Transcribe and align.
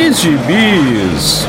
Que 0.00 0.14
gibis! 0.14 1.46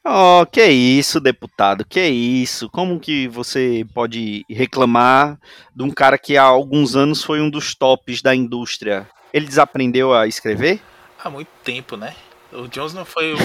Oh, 0.05 0.45
que 0.49 0.65
isso, 0.65 1.19
deputado, 1.19 1.85
que 1.85 2.01
isso? 2.01 2.69
Como 2.69 2.97
que 2.97 3.27
você 3.27 3.85
pode 3.93 4.45
reclamar 4.49 5.37
de 5.75 5.83
um 5.83 5.91
cara 5.91 6.17
que 6.17 6.37
há 6.37 6.43
alguns 6.43 6.95
anos 6.95 7.23
foi 7.23 7.41
um 7.41 7.49
dos 7.49 7.75
tops 7.75 8.21
da 8.21 8.33
indústria? 8.33 9.07
Ele 9.33 9.45
desaprendeu 9.45 10.13
a 10.13 10.27
escrever? 10.27 10.79
Há 11.21 11.29
muito 11.29 11.49
tempo, 11.61 11.97
né? 11.97 12.15
O 12.53 12.67
Jones 12.67 12.93
não 12.93 13.05
foi 13.05 13.33
o 13.33 13.37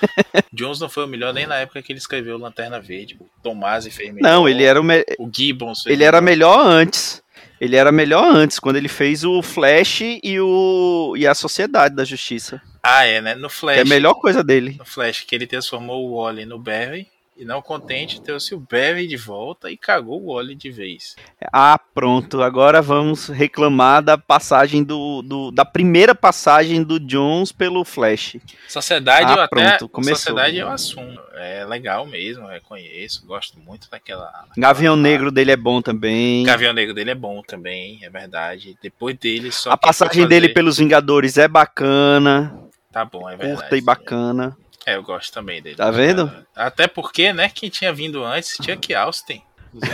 Jones 0.52 0.78
não 0.78 0.88
foi 0.88 1.04
o 1.04 1.08
melhor 1.08 1.32
nem 1.32 1.46
na 1.46 1.56
época 1.56 1.82
que 1.82 1.90
ele 1.90 1.98
escreveu 1.98 2.36
Lanterna 2.36 2.80
Verde. 2.80 3.16
O 3.18 3.26
Tomás 3.42 3.86
fez 3.88 4.12
melhor. 4.12 4.28
Não, 4.30 4.48
ele 4.48 4.62
era 4.62 4.80
o, 4.80 4.84
me... 4.84 5.04
o 5.18 5.28
Gibbons. 5.32 5.86
Ele 5.86 6.04
era 6.04 6.20
melhor 6.20 6.60
antes. 6.60 7.23
Ele 7.64 7.76
era 7.76 7.90
melhor 7.90 8.22
antes, 8.22 8.58
quando 8.58 8.76
ele 8.76 8.88
fez 8.88 9.24
o 9.24 9.40
Flash 9.40 10.02
e 10.02 10.38
o 10.38 11.14
e 11.16 11.26
a 11.26 11.34
Sociedade 11.34 11.96
da 11.96 12.04
Justiça. 12.04 12.60
Ah, 12.82 13.06
é, 13.06 13.22
né? 13.22 13.34
No 13.34 13.48
Flash. 13.48 13.78
é 13.78 13.80
a 13.80 13.86
melhor 13.86 14.12
coisa 14.16 14.44
dele. 14.44 14.76
No 14.78 14.84
Flash, 14.84 15.22
que 15.22 15.34
ele 15.34 15.46
transformou 15.46 16.06
o 16.06 16.16
Wally 16.16 16.44
no 16.44 16.58
Barry. 16.58 17.08
E 17.36 17.44
não 17.44 17.60
contente, 17.60 18.20
trouxe 18.22 18.54
o 18.54 18.60
Barry 18.60 19.08
de 19.08 19.16
volta 19.16 19.68
e 19.68 19.76
cagou 19.76 20.22
o 20.22 20.34
Wally 20.34 20.54
de 20.54 20.70
vez. 20.70 21.16
Ah, 21.52 21.76
pronto. 21.92 22.40
Agora 22.40 22.80
vamos 22.80 23.26
reclamar 23.28 24.02
da 24.04 24.16
passagem 24.16 24.84
do, 24.84 25.20
do 25.20 25.50
da 25.50 25.64
primeira 25.64 26.14
passagem 26.14 26.80
do 26.84 27.00
Jones 27.00 27.50
pelo 27.50 27.84
Flash. 27.84 28.36
Sociedade 28.68 29.32
Ah, 29.32 29.34
eu 29.34 29.40
até. 29.42 29.48
pronto, 29.76 29.88
começou. 29.88 30.16
Sociedade 30.16 30.58
eu 30.58 30.68
assumo. 30.68 31.18
É 31.34 31.64
legal 31.64 32.06
mesmo, 32.06 32.46
reconheço. 32.46 33.26
Gosto 33.26 33.58
muito 33.58 33.90
daquela. 33.90 34.30
Gavião 34.56 34.94
daquela- 34.96 34.96
Negro 34.96 35.32
dele 35.32 35.50
é 35.50 35.56
bom 35.56 35.82
também. 35.82 36.44
Gavião 36.44 36.72
Negro 36.72 36.94
dele 36.94 37.10
é 37.10 37.14
bom 37.16 37.42
também, 37.42 37.98
é 38.04 38.08
verdade. 38.10 38.78
Depois 38.80 39.16
dele 39.18 39.50
só. 39.50 39.72
a 39.72 39.76
passagem 39.76 40.28
dele 40.28 40.46
fazer- 40.46 40.54
pelos 40.54 40.78
Vingadores 40.78 41.36
é 41.36 41.48
bacana, 41.48 42.56
Tá 42.92 43.04
bom, 43.04 43.28
é 43.28 43.36
verdade. 43.36 43.60
curta 43.60 43.76
e 43.76 43.80
bacana. 43.80 44.56
É, 44.60 44.63
eu 44.92 45.02
gosto 45.02 45.32
também 45.32 45.62
dele. 45.62 45.76
Tá 45.76 45.90
vendo? 45.90 46.30
Até 46.54 46.86
porque, 46.86 47.32
né, 47.32 47.48
quem 47.48 47.70
tinha 47.70 47.92
vindo 47.92 48.22
antes, 48.24 48.56
Chuck 48.62 48.94
Austin. 48.94 49.40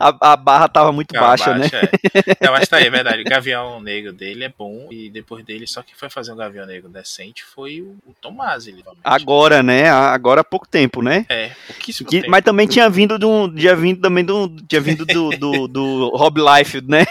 A, 0.00 0.32
a 0.32 0.36
barra 0.36 0.68
tava 0.68 0.92
muito 0.92 1.08
Ficava 1.08 1.28
baixa, 1.28 1.54
né? 1.54 1.66
é. 1.72 2.44
Não, 2.46 2.52
mas 2.52 2.68
tá 2.68 2.76
aí, 2.76 2.86
é 2.86 2.90
verdade. 2.90 3.22
O 3.22 3.24
Gavião 3.28 3.80
Negro 3.80 4.12
dele 4.12 4.44
é 4.44 4.52
bom. 4.56 4.86
E 4.90 5.08
depois 5.10 5.44
dele, 5.44 5.66
só 5.66 5.82
quem 5.82 5.94
foi 5.94 6.08
fazer 6.08 6.30
um 6.32 6.36
Gavião 6.36 6.66
Negro 6.66 6.88
decente 6.90 7.42
foi 7.44 7.80
o, 7.80 7.96
o 8.06 8.14
Tomasi, 8.20 8.70
realmente. 8.70 9.00
Agora, 9.02 9.62
né? 9.62 9.88
Agora 9.90 10.42
há 10.42 10.44
pouco 10.44 10.68
tempo, 10.68 11.02
né? 11.02 11.24
É, 11.28 11.50
pouquíssimo 11.66 12.08
Que- 12.08 12.20
tempo. 12.20 12.30
mas 12.30 12.44
também 12.44 12.66
tinha 12.66 12.88
vindo 12.88 13.18
de 13.18 13.24
um. 13.26 13.52
Tinha 13.52 13.74
vindo 13.74 14.00
também 14.00 14.24
do. 14.24 14.48
Tinha 14.68 14.80
vindo 14.80 15.04
do, 15.06 15.30
do, 15.30 15.66
do 15.68 16.08
Rob 16.14 16.38
Life, 16.40 16.80
né? 16.82 17.04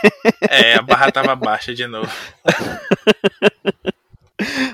É, 0.50 0.75
a 0.75 0.81
barra 0.81 1.12
tava 1.12 1.35
baixa 1.35 1.74
de 1.74 1.85
novo. 1.88 2.12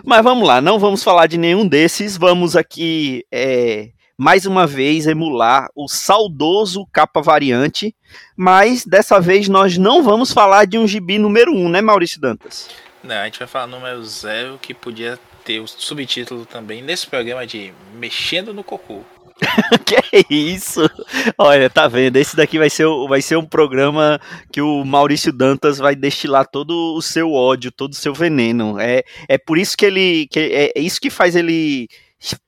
Mas 0.04 0.24
vamos 0.24 0.48
lá, 0.48 0.62
não 0.62 0.78
vamos 0.78 1.04
falar 1.04 1.28
de 1.28 1.38
nenhum 1.38 1.68
desses. 1.68 2.18
Vamos 2.18 2.56
aqui, 2.56 3.26
é, 3.32 3.90
mais 4.18 4.46
uma 4.46 4.68
vez, 4.68 5.08
emular 5.08 5.70
o 5.76 5.88
saudoso 5.88 6.86
capa 6.92 7.22
variante. 7.22 7.96
Mas 8.36 8.86
dessa 8.86 9.20
vez 9.20 9.48
nós 9.48 9.78
não 9.78 10.04
vamos 10.04 10.32
falar 10.34 10.66
de 10.66 10.78
um 10.78 10.88
gibi 10.88 11.18
número 11.18 11.54
1, 11.54 11.66
um, 11.66 11.70
né, 11.70 11.82
Maurício 11.82 12.20
Dantas? 12.20 12.70
Não, 13.04 13.16
a 13.16 13.26
gente 13.26 13.40
vai 13.40 13.48
falar 13.48 13.68
número 13.68 14.04
zero, 14.06 14.58
que 14.62 14.74
podia 14.74 15.20
ter 15.44 15.60
o 15.60 15.68
subtítulo 15.68 16.46
também 16.46 16.82
nesse 16.82 17.06
programa 17.06 17.46
de 17.46 17.74
Mexendo 17.94 18.54
no 18.54 18.64
Cocô. 18.64 19.04
que 19.86 20.34
isso? 20.34 20.90
Olha, 21.38 21.70
tá 21.70 21.88
vendo? 21.88 22.18
Esse 22.18 22.36
daqui 22.36 22.58
vai 22.58 22.70
ser, 22.70 22.86
vai 23.08 23.22
ser 23.22 23.38
um 23.38 23.46
programa 23.46 24.20
que 24.52 24.62
o 24.62 24.84
Maurício 24.84 25.32
Dantas 25.32 25.78
vai 25.78 25.96
destilar 25.96 26.48
todo 26.48 26.96
o 26.96 27.02
seu 27.02 27.32
ódio, 27.32 27.72
todo 27.72 27.94
o 27.94 27.96
seu 27.96 28.14
veneno. 28.14 28.80
É, 28.80 29.04
é 29.28 29.38
por 29.38 29.58
isso 29.58 29.78
que 29.78 29.86
ele. 29.86 30.28
Que 30.28 30.40
é, 30.40 30.72
é 30.76 30.82
isso 30.82 31.02
que 31.02 31.10
faz 31.10 31.36
ele 31.36 31.88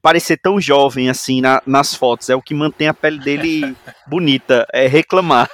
parecer 0.01 0.37
tão 0.37 0.59
jovem 0.61 1.09
assim 1.09 1.41
na- 1.41 1.61
nas 1.65 1.93
fotos. 1.93 2.29
É 2.29 2.35
o 2.35 2.41
que 2.41 2.53
mantém 2.53 2.87
a 2.87 2.93
pele 2.93 3.19
dele 3.19 3.75
bonita. 4.07 4.65
É 4.71 4.87
reclamar. 4.87 5.49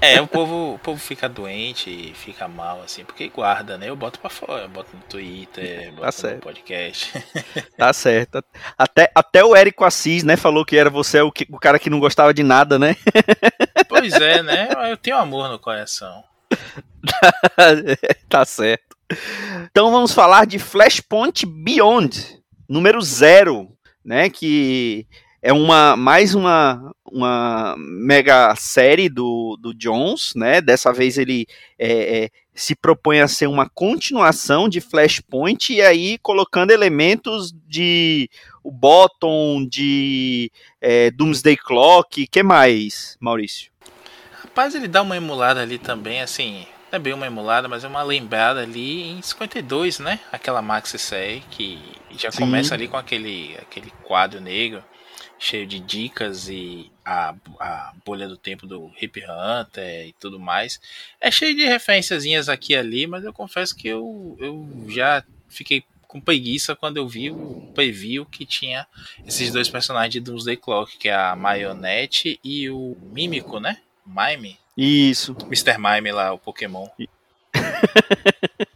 É, 0.00 0.20
o 0.20 0.26
povo, 0.26 0.74
o 0.74 0.78
povo 0.78 1.00
fica 1.00 1.28
doente 1.28 2.12
fica 2.14 2.46
mal, 2.46 2.82
assim, 2.82 3.04
porque 3.04 3.28
guarda, 3.28 3.78
né? 3.78 3.88
Eu 3.88 3.96
boto 3.96 4.18
pra 4.18 4.28
fora, 4.30 4.62
eu 4.62 4.68
boto 4.68 4.90
no 4.94 5.02
Twitter, 5.02 5.86
boto 5.90 5.96
no 5.96 6.02
Tá 6.02 6.12
certo. 6.12 6.40
podcast. 6.42 7.12
Tá 7.78 7.92
certo. 7.92 8.44
Até, 8.78 9.10
até 9.14 9.44
o 9.44 9.54
Érico 9.56 9.84
Assis, 9.84 10.22
né, 10.22 10.36
falou 10.36 10.64
que 10.64 10.76
era 10.76 10.90
você 10.90 11.20
o, 11.20 11.32
que- 11.32 11.46
o 11.50 11.58
cara 11.58 11.78
que 11.78 11.90
não 11.90 11.98
gostava 12.00 12.32
de 12.34 12.42
nada, 12.42 12.78
né? 12.78 12.96
Pois 13.88 14.12
é, 14.14 14.42
né? 14.42 14.68
Eu 14.90 14.96
tenho 14.96 15.16
amor 15.16 15.48
no 15.48 15.58
coração. 15.58 16.22
tá 18.28 18.44
certo. 18.44 18.96
Então 19.70 19.90
vamos 19.90 20.12
falar 20.12 20.46
de 20.46 20.58
Flashpoint 20.58 21.44
Beyond, 21.46 22.40
número 22.68 23.00
zero, 23.00 23.68
né? 24.04 24.28
Que 24.28 25.06
é 25.42 25.52
uma 25.52 25.96
mais 25.96 26.34
uma, 26.34 26.94
uma 27.04 27.74
mega 27.78 28.54
série 28.56 29.08
do, 29.08 29.58
do 29.60 29.74
Jones, 29.74 30.32
né? 30.34 30.60
Dessa 30.60 30.92
vez 30.92 31.18
ele 31.18 31.46
é, 31.78 32.24
é, 32.24 32.30
se 32.54 32.74
propõe 32.74 33.20
a 33.20 33.28
ser 33.28 33.46
uma 33.46 33.68
continuação 33.68 34.68
de 34.68 34.80
Flashpoint 34.80 35.72
e 35.72 35.82
aí 35.82 36.18
colocando 36.18 36.70
elementos 36.70 37.52
de 37.66 38.30
o 38.62 38.70
Bottom, 38.70 39.66
de 39.68 40.50
é, 40.80 41.10
Doomsday 41.10 41.56
Clock, 41.58 42.26
que 42.26 42.42
mais, 42.42 43.18
Maurício? 43.20 43.70
Rapaz, 44.40 44.74
ele 44.74 44.88
dá 44.88 45.02
uma 45.02 45.16
emulada 45.16 45.60
ali 45.60 45.78
também, 45.78 46.22
assim, 46.22 46.64
é 46.94 46.98
bem 46.98 47.12
uma 47.12 47.26
emulada, 47.26 47.68
mas 47.68 47.84
é 47.84 47.88
uma 47.88 48.02
lembrada 48.02 48.60
ali 48.62 49.02
em 49.02 49.22
52, 49.22 49.98
né? 49.98 50.20
Aquela 50.30 50.62
maxi 50.62 50.98
série 50.98 51.40
que 51.50 51.78
já 52.16 52.30
Sim. 52.30 52.40
começa 52.40 52.74
ali 52.74 52.88
com 52.88 52.96
aquele, 52.96 53.56
aquele 53.60 53.90
quadro 54.02 54.40
negro 54.40 54.82
cheio 55.38 55.66
de 55.66 55.78
dicas 55.80 56.48
e 56.48 56.90
a, 57.04 57.34
a 57.60 57.92
bolha 58.04 58.28
do 58.28 58.36
tempo 58.36 58.66
do 58.66 58.90
Hip 59.00 59.22
Hunter 59.22 60.08
e 60.08 60.12
tudo 60.18 60.38
mais. 60.38 60.80
É 61.20 61.30
cheio 61.30 61.54
de 61.54 61.64
referenciazinhas 61.64 62.48
aqui 62.48 62.72
e 62.72 62.76
ali, 62.76 63.06
mas 63.06 63.24
eu 63.24 63.32
confesso 63.32 63.76
que 63.76 63.88
eu, 63.88 64.36
eu 64.40 64.86
já 64.88 65.22
fiquei 65.48 65.84
com 66.06 66.20
preguiça 66.20 66.76
quando 66.76 66.96
eu 66.96 67.08
vi 67.08 67.30
o 67.30 67.72
preview 67.74 68.24
que 68.24 68.46
tinha 68.46 68.86
esses 69.26 69.50
dois 69.50 69.68
personagens 69.68 70.12
de 70.12 70.20
Doomsday 70.20 70.56
Clock, 70.56 70.96
que 70.96 71.08
é 71.08 71.14
a 71.14 71.34
Marionette 71.34 72.38
e 72.42 72.70
o 72.70 72.96
Mímico, 73.12 73.58
né? 73.58 73.78
Mime? 74.06 74.58
Isso. 74.76 75.36
Mr. 75.46 75.76
Mime 75.78 76.12
lá, 76.12 76.32
o 76.32 76.38
Pokémon. 76.38 76.86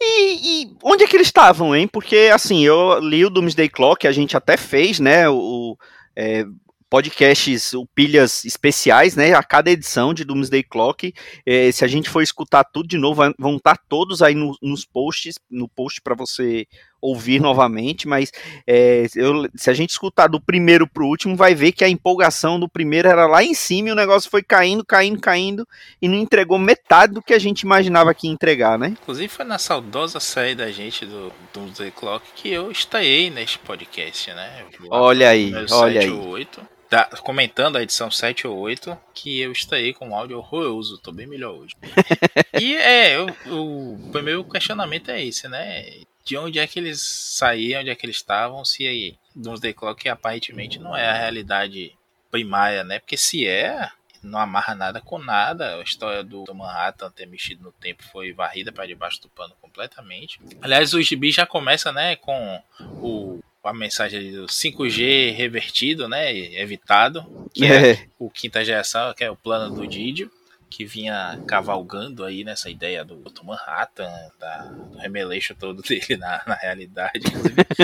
E, 0.00 0.62
e 0.64 0.76
onde 0.82 1.04
é 1.04 1.06
que 1.06 1.14
eles 1.16 1.28
estavam, 1.28 1.76
hein? 1.76 1.86
Porque, 1.86 2.30
assim, 2.32 2.64
eu 2.64 2.98
li 2.98 3.24
o 3.24 3.30
Doomsday 3.30 3.68
Clock, 3.68 4.06
a 4.06 4.12
gente 4.12 4.36
até 4.36 4.56
fez, 4.56 4.98
né, 4.98 5.28
o, 5.28 5.76
é, 6.16 6.44
podcasts, 6.88 7.72
o 7.74 7.86
pilhas 7.94 8.44
especiais, 8.44 9.14
né, 9.14 9.34
a 9.34 9.42
cada 9.42 9.70
edição 9.70 10.12
de 10.14 10.24
Doomsday 10.24 10.62
Clock. 10.62 11.12
É, 11.46 11.70
se 11.70 11.84
a 11.84 11.88
gente 11.88 12.08
for 12.08 12.22
escutar 12.22 12.64
tudo 12.64 12.88
de 12.88 12.98
novo, 12.98 13.22
vão 13.38 13.56
estar 13.56 13.76
todos 13.88 14.22
aí 14.22 14.34
no- 14.34 14.56
nos 14.62 14.84
posts, 14.84 15.38
no 15.50 15.68
post 15.68 16.00
para 16.00 16.14
você 16.14 16.66
ouvir 17.02 17.40
novamente, 17.40 18.06
mas 18.06 18.32
é, 18.66 19.06
eu, 19.16 19.48
se 19.56 19.68
a 19.68 19.74
gente 19.74 19.90
escutar 19.90 20.28
do 20.28 20.40
primeiro 20.40 20.86
pro 20.86 21.06
último, 21.06 21.36
vai 21.36 21.54
ver 21.54 21.72
que 21.72 21.84
a 21.84 21.88
empolgação 21.88 22.60
do 22.60 22.68
primeiro 22.68 23.08
era 23.08 23.26
lá 23.26 23.42
em 23.42 23.52
cima 23.52 23.88
e 23.88 23.92
o 23.92 23.96
negócio 23.96 24.30
foi 24.30 24.42
caindo, 24.42 24.84
caindo, 24.84 25.20
caindo 25.20 25.68
e 26.00 26.06
não 26.06 26.16
entregou 26.16 26.58
metade 26.58 27.14
do 27.14 27.22
que 27.22 27.34
a 27.34 27.38
gente 27.38 27.62
imaginava 27.62 28.14
que 28.14 28.28
ia 28.28 28.32
entregar, 28.32 28.78
né? 28.78 28.94
Inclusive 29.02 29.28
foi 29.28 29.44
na 29.44 29.58
saudosa 29.58 30.20
série 30.20 30.54
da 30.54 30.70
gente 30.70 31.04
do 31.04 31.32
Doomsday 31.52 31.90
Clock 31.90 32.24
que 32.36 32.48
eu 32.48 32.70
estreiei 32.70 33.28
neste 33.28 33.58
podcast, 33.58 34.32
né? 34.32 34.64
Olha 34.88 35.28
aí, 35.28 35.52
olha 35.70 36.00
aí. 36.00 36.10
8 36.10 36.72
da, 36.92 37.06
comentando 37.22 37.76
a 37.76 37.82
edição 37.82 38.10
7 38.10 38.46
ou 38.46 38.58
8, 38.58 38.98
que 39.14 39.40
eu 39.40 39.50
estarei 39.50 39.94
com 39.94 40.10
um 40.10 40.14
áudio 40.14 40.36
horroroso, 40.36 40.98
tô 40.98 41.10
bem 41.10 41.26
melhor 41.26 41.54
hoje. 41.54 41.74
e 42.60 42.74
é, 42.74 43.18
o, 43.46 43.94
o 43.94 44.22
meu 44.22 44.44
questionamento 44.44 45.10
é 45.10 45.24
esse, 45.24 45.48
né? 45.48 46.02
De 46.24 46.36
onde 46.36 46.58
é 46.58 46.66
que 46.66 46.78
eles 46.78 47.00
saíram, 47.00 47.80
onde 47.80 47.90
é 47.90 47.94
que 47.94 48.06
eles 48.06 48.16
estavam, 48.16 48.64
se 48.64 48.86
aí 48.86 49.16
Doomsday 49.34 49.72
Clock 49.72 50.08
aparentemente 50.08 50.78
não 50.78 50.96
é 50.96 51.06
a 51.06 51.16
realidade 51.16 51.92
primária, 52.30 52.84
né? 52.84 52.98
Porque 52.98 53.16
se 53.16 53.46
é, 53.46 53.90
não 54.22 54.38
amarra 54.38 54.74
nada 54.74 55.00
com 55.00 55.18
nada. 55.18 55.76
A 55.76 55.82
história 55.82 56.22
do, 56.22 56.44
do 56.44 56.54
Manhattan 56.54 57.10
ter 57.10 57.26
mexido 57.26 57.64
no 57.64 57.72
tempo 57.72 58.02
foi 58.04 58.32
varrida 58.32 58.72
para 58.72 58.86
debaixo 58.86 59.20
do 59.20 59.28
pano 59.28 59.54
completamente. 59.60 60.40
Aliás, 60.60 60.94
o 60.94 61.02
gibi 61.02 61.30
já 61.30 61.44
começa, 61.44 61.92
né, 61.92 62.16
com 62.16 62.62
o 63.00 63.40
a 63.64 63.72
mensagem 63.72 64.32
do 64.32 64.46
5G 64.46 65.32
revertido, 65.34 66.08
né, 66.08 66.34
evitado, 66.60 67.48
que 67.54 67.64
é, 67.64 67.92
é 67.92 68.06
o 68.18 68.28
quinta 68.28 68.64
geração, 68.64 69.14
que 69.14 69.22
é 69.22 69.30
o 69.30 69.36
plano 69.36 69.72
do 69.72 69.86
Didio, 69.86 70.28
que 70.72 70.86
vinha 70.86 71.38
cavalgando 71.46 72.24
aí 72.24 72.44
nessa 72.44 72.70
ideia 72.70 73.04
do 73.04 73.16
Dr. 73.16 73.44
Manhattan, 73.44 74.10
da, 74.40 74.62
do 74.62 74.96
remeleixo 74.96 75.54
todo 75.54 75.82
dele 75.86 76.16
na, 76.16 76.42
na 76.46 76.54
realidade, 76.54 77.20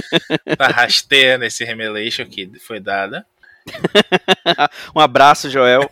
tá 0.56 0.68
rasteira 0.68 1.36
nesse 1.36 1.64
remeleixo 1.64 2.24
que 2.24 2.50
foi 2.58 2.80
dada. 2.80 3.26
um 4.96 5.00
abraço, 5.00 5.50
Joel. 5.50 5.90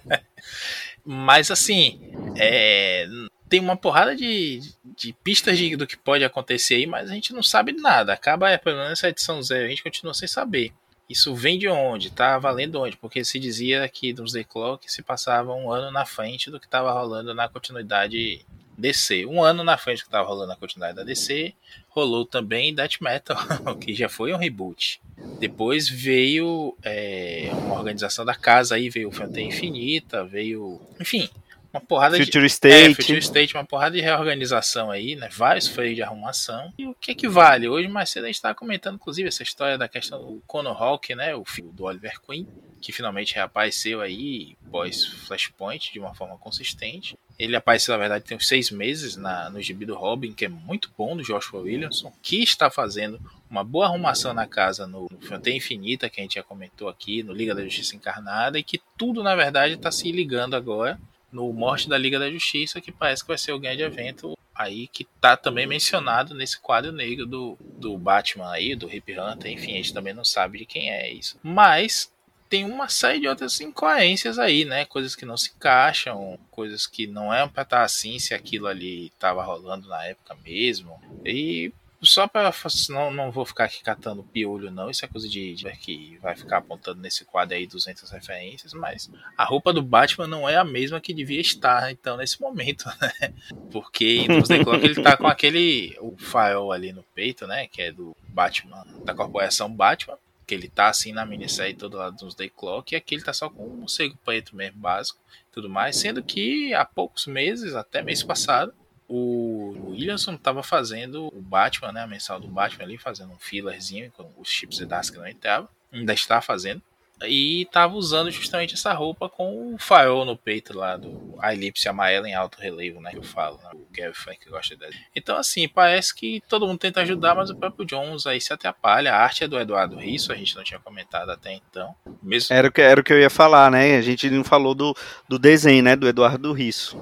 Mas 1.05 1.51
assim, 1.51 2.01
é, 2.35 3.07
tem 3.47 3.61
uma 3.61 3.77
porrada 3.77 4.17
de, 4.17 4.61
de 4.83 5.13
pistas 5.13 5.59
de, 5.59 5.77
do 5.77 5.87
que 5.87 5.99
pode 5.99 6.25
acontecer 6.25 6.77
aí, 6.77 6.87
mas 6.87 7.11
a 7.11 7.15
gente 7.15 7.35
não 7.35 7.43
sabe 7.43 7.73
nada. 7.73 8.15
Acaba, 8.15 8.51
é, 8.51 8.57
pelo 8.57 8.77
menos 8.77 8.93
essa 8.93 9.11
edição 9.11 9.43
zero, 9.43 9.67
a 9.67 9.69
gente 9.69 9.83
continua 9.83 10.15
sem 10.15 10.27
saber. 10.27 10.73
Isso 11.08 11.35
vem 11.35 11.58
de 11.58 11.69
onde? 11.69 12.11
Tá 12.11 12.38
valendo 12.38 12.81
onde? 12.81 12.97
Porque 12.97 13.25
se 13.25 13.38
dizia 13.38 13.88
que 13.88 14.12
The 14.12 14.44
Clock 14.44 14.91
se 14.91 15.03
passava 15.03 15.55
um 15.55 15.70
ano 15.70 15.91
na 15.91 16.05
frente 16.05 16.50
do 16.50 16.58
que 16.58 16.67
estava 16.67 16.93
rolando 16.93 17.32
na 17.32 17.49
continuidade 17.49 18.44
DC. 18.76 19.25
Um 19.26 19.43
ano 19.43 19.64
na 19.64 19.79
frente 19.79 19.99
do 19.99 20.03
que 20.03 20.08
estava 20.08 20.29
rolando 20.29 20.49
na 20.49 20.56
continuidade 20.56 20.97
da 20.97 21.05
DC, 21.05 21.55
rolou 21.88 22.26
também 22.26 22.75
Death 22.75 23.00
Metal, 23.00 23.37
que 23.81 23.94
já 23.94 24.08
foi 24.08 24.32
um 24.32 24.37
reboot. 24.37 25.00
Depois 25.38 25.88
veio 25.88 26.76
é, 26.82 27.50
uma 27.52 27.76
organização 27.76 28.25
da 28.25 28.35
casa 28.35 28.75
aí, 28.75 28.91
veio 28.91 29.11
Fronteira 29.11 29.49
Infinita, 29.49 30.25
veio. 30.25 30.81
Enfim, 31.00 31.29
uma 31.76 31.81
porrada 31.81 32.17
Future 32.17 32.46
de. 32.46 32.52
State. 32.52 32.75
É, 32.75 32.94
Future 32.94 33.19
State, 33.19 33.55
uma 33.55 33.64
porrada 33.64 33.94
de 33.96 34.00
reorganização 34.00 34.90
aí, 34.90 35.14
né? 35.14 35.28
Vários 35.31 35.69
freios 35.69 35.94
de 35.94 36.02
arrumação. 36.02 36.73
E 36.78 36.87
o 36.87 36.94
que 36.94 37.12
é 37.12 37.14
que 37.14 37.28
vale? 37.28 37.69
Hoje 37.69 37.88
mais 37.88 38.11
cedo 38.11 38.25
a 38.25 38.26
gente 38.26 38.37
estava 38.37 38.55
comentando, 38.55 38.96
inclusive, 38.96 39.28
essa 39.28 39.43
história 39.43 39.76
da 39.76 39.88
questão 39.88 40.19
do 40.19 40.43
Conor 40.46 40.82
Hawk, 40.82 41.14
né? 41.14 41.34
O 41.34 41.44
filho 41.44 41.70
do 41.73 41.84
Oliver 41.84 42.20
Queen, 42.20 42.49
que 42.81 42.93
finalmente 42.93 43.34
reapareceu 43.34 44.00
aí 44.00 44.56
pós 44.70 45.05
Flashpoint 45.05 45.93
de 45.93 45.99
uma 45.99 46.14
forma 46.14 46.37
consistente. 46.38 47.17
Ele 47.38 47.55
apareceu, 47.55 47.93
na 47.93 47.99
verdade, 47.99 48.25
tem 48.25 48.37
uns 48.37 48.49
seis 48.49 48.70
meses 48.70 49.14
na, 49.17 49.50
no 49.50 49.61
gibi 49.61 49.84
do 49.84 49.94
Robin, 49.94 50.32
que 50.32 50.46
é 50.46 50.49
muito 50.49 50.90
bom, 50.96 51.14
do 51.14 51.23
Joshua 51.23 51.61
Williamson, 51.61 52.11
que 52.23 52.43
está 52.43 52.70
fazendo 52.70 53.20
uma 53.50 53.62
boa 53.62 53.87
arrumação 53.87 54.32
na 54.32 54.46
casa 54.46 54.87
no, 54.87 55.06
no 55.11 55.20
Fronteira 55.20 55.56
Infinita, 55.56 56.08
que 56.08 56.19
a 56.19 56.23
gente 56.23 56.37
já 56.37 56.43
comentou 56.43 56.88
aqui, 56.88 57.23
no 57.23 57.34
Liga 57.34 57.55
da 57.55 57.62
Justiça 57.62 57.94
Encarnada, 57.94 58.58
e 58.58 58.62
que 58.62 58.81
tudo, 58.96 59.23
na 59.23 59.37
verdade, 59.37 59.75
está 59.75 59.90
se 59.90 60.11
ligando 60.11 60.56
agora 60.56 60.99
no 61.37 61.53
Morte 61.53 61.87
da 61.87 61.99
Liga 61.99 62.19
da 62.19 62.31
Justiça, 62.31 62.81
que 62.81 62.91
parece 62.91 63.23
que 63.23 63.29
vai 63.29 63.37
ser 63.37 63.53
o 63.53 63.59
grande 63.59 63.83
evento 63.83 64.37
aí 64.55 64.88
que 64.88 65.05
tá 65.21 65.37
também 65.37 65.67
mencionado 65.67 66.35
nesse 66.35 66.59
quadro 66.59 66.91
negro 66.91 67.27
do, 67.27 67.59
do 67.61 67.99
Batman 67.99 68.50
aí, 68.50 68.75
do 68.75 68.91
Hip 68.91 69.19
Hunter, 69.19 69.53
enfim, 69.53 69.75
a 69.75 69.77
gente 69.77 69.93
também 69.93 70.15
não 70.15 70.25
sabe 70.25 70.59
de 70.59 70.65
quem 70.65 70.91
é 70.91 71.12
isso. 71.12 71.38
Mas 71.43 72.11
tem 72.49 72.65
uma 72.65 72.88
série 72.88 73.21
de 73.21 73.29
outras 73.29 73.61
incoerências 73.61 74.38
aí, 74.38 74.65
né? 74.65 74.87
Coisas 74.87 75.15
que 75.15 75.27
não 75.27 75.37
se 75.37 75.50
encaixam, 75.55 76.38
coisas 76.50 76.87
que 76.87 77.06
não 77.06 77.35
é 77.35 77.47
pra 77.47 77.65
estar 77.65 77.83
assim 77.83 78.19
se 78.19 78.33
aquilo 78.33 78.67
ali 78.67 79.12
tava 79.19 79.44
rolando 79.44 79.88
na 79.88 80.03
época 80.06 80.35
mesmo. 80.43 80.99
E 81.23 81.71
só 82.03 82.29
para 82.29 82.53
não, 82.91 83.11
não 83.11 83.31
vou 83.31 83.45
ficar 83.45 83.65
aqui 83.65 83.83
catando 83.83 84.23
piolho 84.23 84.71
não, 84.71 84.91
isso 84.91 85.05
é 85.05 85.09
coisa 85.09 85.29
de, 85.29 85.55
de 85.55 85.71
que 85.77 86.19
vai 86.23 86.37
ficar 86.37 86.59
apontando 86.59 87.01
nesse 87.01 87.25
quadro 87.25 87.57
aí 87.57 87.67
200 87.67 88.11
referências, 88.11 88.73
mas 88.75 89.11
a 89.37 89.45
roupa 89.45 89.73
do 89.73 89.83
Batman 89.83 90.27
não 90.27 90.49
é 90.49 90.57
a 90.57 90.65
mesma 90.65 91.01
que 91.01 91.15
devia 91.15 91.41
estar 91.41 91.91
então 91.91 92.17
nesse 92.17 92.41
momento, 92.41 92.87
né? 93.01 93.33
Porque 93.71 94.19
em 94.19 94.29
Doomsday 94.29 94.65
Clock 94.65 94.85
ele 94.85 95.03
tá 95.03 95.17
com 95.17 95.27
aquele 95.27 95.97
o 96.01 96.17
farol 96.17 96.73
ali 96.73 96.93
no 96.93 97.03
peito, 97.15 97.47
né, 97.47 97.67
que 97.67 97.83
é 97.83 97.93
do 97.93 98.17
Batman, 98.29 98.85
da 99.05 99.15
corporação 99.15 99.73
Batman, 99.73 100.19
que 100.47 100.55
ele 100.55 100.69
tá 100.69 100.89
assim 100.89 101.13
na 101.13 101.27
minissérie 101.27 101.75
todo 101.75 101.97
lado 101.97 102.17
dos 102.17 102.35
Day 102.35 102.49
Clock, 102.49 102.93
e 102.93 102.97
aqui 102.97 103.15
ele 103.15 103.25
tá 103.25 103.33
só 103.33 103.51
com 103.51 103.67
um 103.67 103.77
morcego 103.79 104.17
preto 104.25 104.55
mesmo 104.55 104.79
básico, 104.79 105.19
tudo 105.51 105.69
mais, 105.69 105.97
sendo 105.97 106.23
que 106.23 106.73
há 106.73 106.85
poucos 106.85 107.27
meses, 107.27 107.75
até 107.75 108.03
mês 108.03 108.23
passado, 108.23 108.73
o 109.08 109.91
Williamson 109.91 110.35
estava 110.35 110.62
fazendo 110.62 111.29
o 111.29 111.41
Batman, 111.41 111.93
né, 111.93 112.03
a 112.03 112.06
mensal 112.06 112.41
do 112.41 112.49
Batman 112.49 112.85
ali, 112.85 112.99
fazendo 112.99 113.32
um 113.32 113.38
fillerzinho 113.38 114.11
com 114.12 114.31
os 114.37 114.49
chips 114.49 114.81
e 114.81 114.87
que 114.87 115.19
não 115.19 115.29
entravam, 115.29 115.69
ainda 115.93 116.12
está 116.12 116.41
fazendo, 116.41 116.82
e 117.25 117.62
estava 117.62 117.94
usando 117.94 118.31
justamente 118.31 118.75
essa 118.75 118.93
roupa 118.93 119.29
com 119.29 119.75
o 119.75 119.79
farol 119.79 120.25
no 120.25 120.37
peito 120.37 120.76
lá 120.76 120.97
do 120.97 121.35
a 121.38 121.55
elipse 121.55 121.88
amarela 121.88 122.29
em 122.29 122.35
alto 122.35 122.61
relevo, 122.61 123.00
né, 123.00 123.11
que 123.11 123.19
eu 123.19 123.23
falo, 123.23 123.58
né, 123.58 123.70
o 123.73 123.87
Gary 123.91 124.12
Frank 124.12 124.47
gosta 124.50 124.76
dele. 124.76 124.97
Então 125.14 125.37
assim, 125.37 125.67
parece 125.69 126.14
que 126.14 126.43
todo 126.49 126.67
mundo 126.67 126.79
tenta 126.79 127.00
ajudar, 127.00 127.35
mas 127.35 127.49
o 127.49 127.56
próprio 127.56 127.87
Jones 127.87 128.26
aí 128.26 128.41
se 128.41 128.52
atrapalha. 128.52 129.14
A 129.14 129.23
arte 129.23 129.44
é 129.44 129.49
do 129.49 129.59
Eduardo 129.59 129.97
Risso, 129.97 130.32
a 130.32 130.37
gente 130.37 130.55
não 130.56 130.64
tinha 130.64 130.81
comentado 130.81 131.31
até 131.31 131.52
então. 131.55 131.94
Mesmo... 132.23 132.55
Era, 132.55 132.69
o 132.69 132.73
que, 132.73 132.82
era 132.82 133.00
o 133.00 133.05
que 133.05 133.12
eu 133.12 133.20
ia 133.20 133.31
falar, 133.31 133.70
né, 133.70 133.97
a 133.97 134.02
gente 134.02 134.29
não 134.29 134.44
falou 134.44 134.75
do, 134.75 134.94
do 135.29 135.38
desenho, 135.38 135.82
né, 135.82 135.97
do 135.97 136.09
Eduardo 136.09 136.52
Risso. 136.52 137.00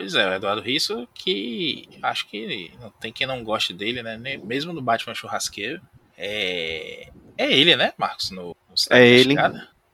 Pois 0.00 0.14
é, 0.14 0.26
o 0.26 0.32
Eduardo 0.32 0.62
Risso, 0.62 1.06
que 1.14 1.86
acho 2.02 2.26
que 2.26 2.72
não 2.80 2.88
tem 2.88 3.12
quem 3.12 3.26
não 3.26 3.44
goste 3.44 3.74
dele, 3.74 4.02
né? 4.02 4.16
Mesmo 4.42 4.72
no 4.72 4.80
Batman 4.80 5.14
Churrasqueiro. 5.14 5.78
É, 6.16 7.10
é 7.36 7.52
ele, 7.52 7.76
né, 7.76 7.92
Marcos? 7.98 8.30
No, 8.30 8.56
no 8.68 8.74
é 8.96 9.06
ele. 9.06 9.34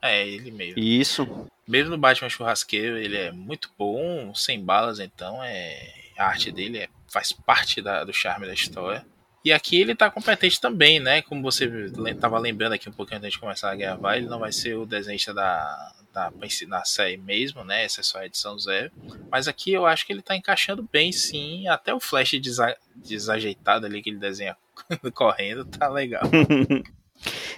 É 0.00 0.24
ele 0.24 0.52
mesmo. 0.52 0.78
Isso. 0.78 1.48
Mesmo 1.66 1.90
no 1.90 1.98
Batman 1.98 2.28
Churrasqueiro, 2.28 2.96
ele 2.96 3.16
é 3.16 3.32
muito 3.32 3.68
bom, 3.76 4.32
sem 4.32 4.64
balas, 4.64 5.00
então 5.00 5.42
é 5.42 5.92
a 6.16 6.26
arte 6.26 6.52
dele 6.52 6.78
é, 6.78 6.88
faz 7.08 7.32
parte 7.32 7.82
da, 7.82 8.04
do 8.04 8.12
charme 8.12 8.46
da 8.46 8.54
história. 8.54 9.04
E 9.44 9.52
aqui 9.52 9.80
ele 9.80 9.96
tá 9.96 10.08
competente 10.08 10.60
também, 10.60 11.00
né? 11.00 11.20
Como 11.20 11.42
você 11.42 11.64
estava 12.06 12.38
lembrando 12.38 12.74
aqui 12.74 12.88
um 12.88 12.92
pouquinho 12.92 13.18
antes 13.18 13.32
de 13.32 13.40
começar 13.40 13.72
a 13.72 13.76
gravar, 13.76 14.18
ele 14.18 14.26
não 14.26 14.38
vai 14.38 14.52
ser 14.52 14.76
o 14.76 14.86
desenhista 14.86 15.34
da, 15.34 15.92
da, 16.16 16.32
na 16.66 16.82
série 16.84 17.18
mesmo, 17.18 17.62
né? 17.62 17.84
Essa 17.84 18.00
é 18.00 18.02
só 18.02 18.18
a 18.18 18.26
edição 18.26 18.58
zero. 18.58 18.90
Mas 19.30 19.46
aqui 19.46 19.72
eu 19.72 19.84
acho 19.84 20.06
que 20.06 20.12
ele 20.14 20.22
tá 20.22 20.34
encaixando 20.34 20.88
bem, 20.90 21.12
sim. 21.12 21.68
Até 21.68 21.92
o 21.92 22.00
flash 22.00 22.40
desa, 22.40 22.74
desajeitado 22.94 23.84
ali 23.84 24.02
que 24.02 24.08
ele 24.08 24.18
desenha 24.18 24.56
correndo 25.12 25.66
tá 25.66 25.88
legal. 25.88 26.22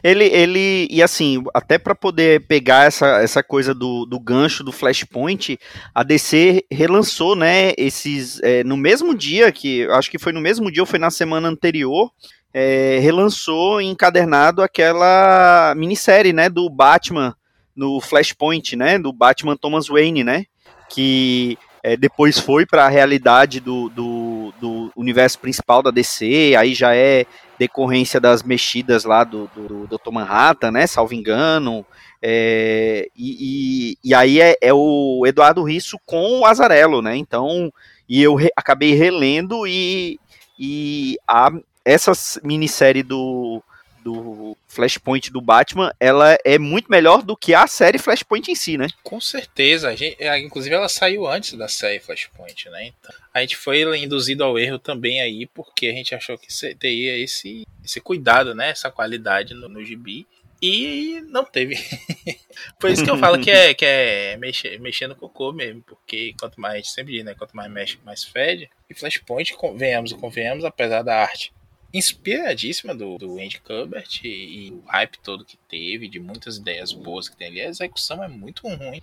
Ele, 0.05 0.25
ele, 0.27 0.87
e 0.89 1.03
assim, 1.03 1.43
até 1.53 1.79
para 1.79 1.93
poder 1.93 2.47
pegar 2.47 2.87
essa, 2.87 3.21
essa 3.21 3.43
coisa 3.43 3.75
do, 3.75 4.07
do 4.07 4.19
gancho 4.21 4.63
do 4.63 4.71
Flashpoint, 4.71 5.59
a 5.93 6.05
DC 6.05 6.65
relançou, 6.71 7.35
né, 7.35 7.73
esses, 7.77 8.41
é, 8.45 8.63
no 8.63 8.77
mesmo 8.77 9.13
dia, 9.17 9.51
que 9.51 9.85
acho 9.91 10.09
que 10.13 10.19
foi 10.19 10.33
no 10.33 10.41
mesmo 10.41 10.71
dia 10.71 10.85
ou 10.85 10.87
foi 10.87 11.01
na 11.01 11.11
semana 11.11 11.49
anterior, 11.49 12.13
é, 12.55 13.01
relançou 13.01 13.81
encadernado 13.81 14.63
aquela 14.63 15.75
minissérie, 15.77 16.33
né, 16.33 16.49
do 16.49 16.71
Batman 16.71 17.35
no 17.79 18.01
Flashpoint, 18.01 18.75
né, 18.75 18.99
do 18.99 19.13
Batman 19.13 19.57
Thomas 19.57 19.87
Wayne, 19.87 20.25
né, 20.25 20.47
que 20.91 21.57
é, 21.81 21.97
depois 21.97 22.37
foi 22.37 22.67
para 22.67 22.85
a 22.85 22.89
realidade 22.89 23.61
do, 23.61 23.89
do, 23.91 24.53
do, 24.61 24.93
universo 24.97 25.39
principal 25.39 25.81
da 25.81 25.93
DC, 25.93 26.57
aí 26.59 26.75
já 26.75 26.93
é 26.97 27.25
decorrência 27.57 28.21
das 28.21 28.43
mexidas 28.43 29.05
lá 29.05 29.23
do, 29.23 29.49
do, 29.55 29.87
do 29.87 29.97
Dr. 29.97 30.11
Manhattan, 30.11 30.73
né, 30.73 30.89
salvo 30.89 31.15
engano, 31.15 31.87
é, 32.21 33.09
e, 33.17 33.93
e, 34.03 34.09
e, 34.11 34.13
aí 34.13 34.41
é, 34.41 34.57
é, 34.61 34.75
o 34.75 35.23
Eduardo 35.25 35.63
Risso 35.63 35.97
com 36.05 36.41
o 36.41 36.47
Azarello, 36.47 37.01
né, 37.01 37.17
então, 37.17 37.73
e 38.09 38.21
eu 38.21 38.35
re, 38.35 38.51
acabei 38.57 38.95
relendo 38.95 39.69
e, 39.69 40.19
e 40.59 41.17
a, 41.29 41.53
essa 41.85 42.11
minissérie 42.43 43.05
do, 43.05 43.63
do 44.09 44.57
Flashpoint 44.67 45.31
do 45.31 45.41
Batman, 45.41 45.93
ela 46.01 46.39
é 46.43 46.59
muito 46.59 46.91
melhor 46.91 47.23
do 47.23 47.37
que 47.37 47.55
a 47.55 47.67
série 47.67 47.99
Flashpoint 47.99 48.51
em 48.51 48.55
si, 48.55 48.79
né? 48.79 48.89
Com 49.03 49.21
certeza. 49.21 49.95
Gente, 49.95 50.17
inclusive, 50.43 50.75
ela 50.75 50.89
saiu 50.89 51.27
antes 51.27 51.53
da 51.53 51.69
série 51.69 52.01
Flashpoint, 52.01 52.71
né? 52.71 52.87
Então, 52.87 53.15
a 53.35 53.41
gente 53.43 53.57
foi 53.57 53.83
induzido 53.99 54.43
ao 54.45 54.59
erro 54.59 54.79
também 54.79 55.21
aí, 55.21 55.47
porque 55.47 55.89
a 55.89 55.93
gente 55.93 56.15
achou 56.15 56.39
que 56.39 56.49
teria 56.77 57.19
esse, 57.19 57.67
esse 57.85 58.01
cuidado, 58.01 58.55
né? 58.55 58.71
Essa 58.71 58.91
qualidade 58.91 59.53
no, 59.53 59.69
no 59.69 59.85
gibi. 59.85 60.27
E 60.61 61.23
não 61.29 61.45
teve. 61.45 61.77
Por 62.81 62.91
isso 62.91 63.05
que 63.05 63.11
eu 63.11 63.19
falo 63.19 63.39
que 63.39 63.51
é, 63.51 63.75
que 63.75 63.85
é 63.85 64.37
mexer, 64.39 64.81
mexer 64.81 65.07
no 65.07 65.15
cocô 65.15 65.53
mesmo. 65.53 65.83
Porque 65.83 66.35
quanto 66.41 66.59
mais, 66.61 66.91
sempre 66.91 67.13
diz, 67.13 67.25
né? 67.25 67.35
Quanto 67.35 67.55
mais 67.55 67.71
mexe, 67.71 67.99
mais 68.05 68.25
fede. 68.25 68.71
E 68.89 68.95
Flashpoint, 68.95 69.53
convenhamos 69.55 70.11
e 70.11 70.17
convenhamos, 70.17 70.65
apesar 70.65 71.03
da 71.03 71.15
arte 71.15 71.53
inspiradíssima 71.93 72.95
do, 72.95 73.17
do 73.19 73.39
Andy 73.39 73.61
Kubert 73.61 74.21
e, 74.23 74.29
e, 74.29 74.71
o 74.73 74.83
hype 74.87 75.19
todo 75.23 75.45
que 75.45 75.57
teve, 75.69 76.09
de 76.09 76.21
muitas 76.21 76.57
ideias 76.57 76.93
boas 76.93 77.29
que 77.29 77.37
tem 77.37 77.49
ali, 77.49 77.61
a 77.61 77.69
execução 77.69 78.23
é 78.23 78.29
muito 78.29 78.67
ruim. 78.69 79.03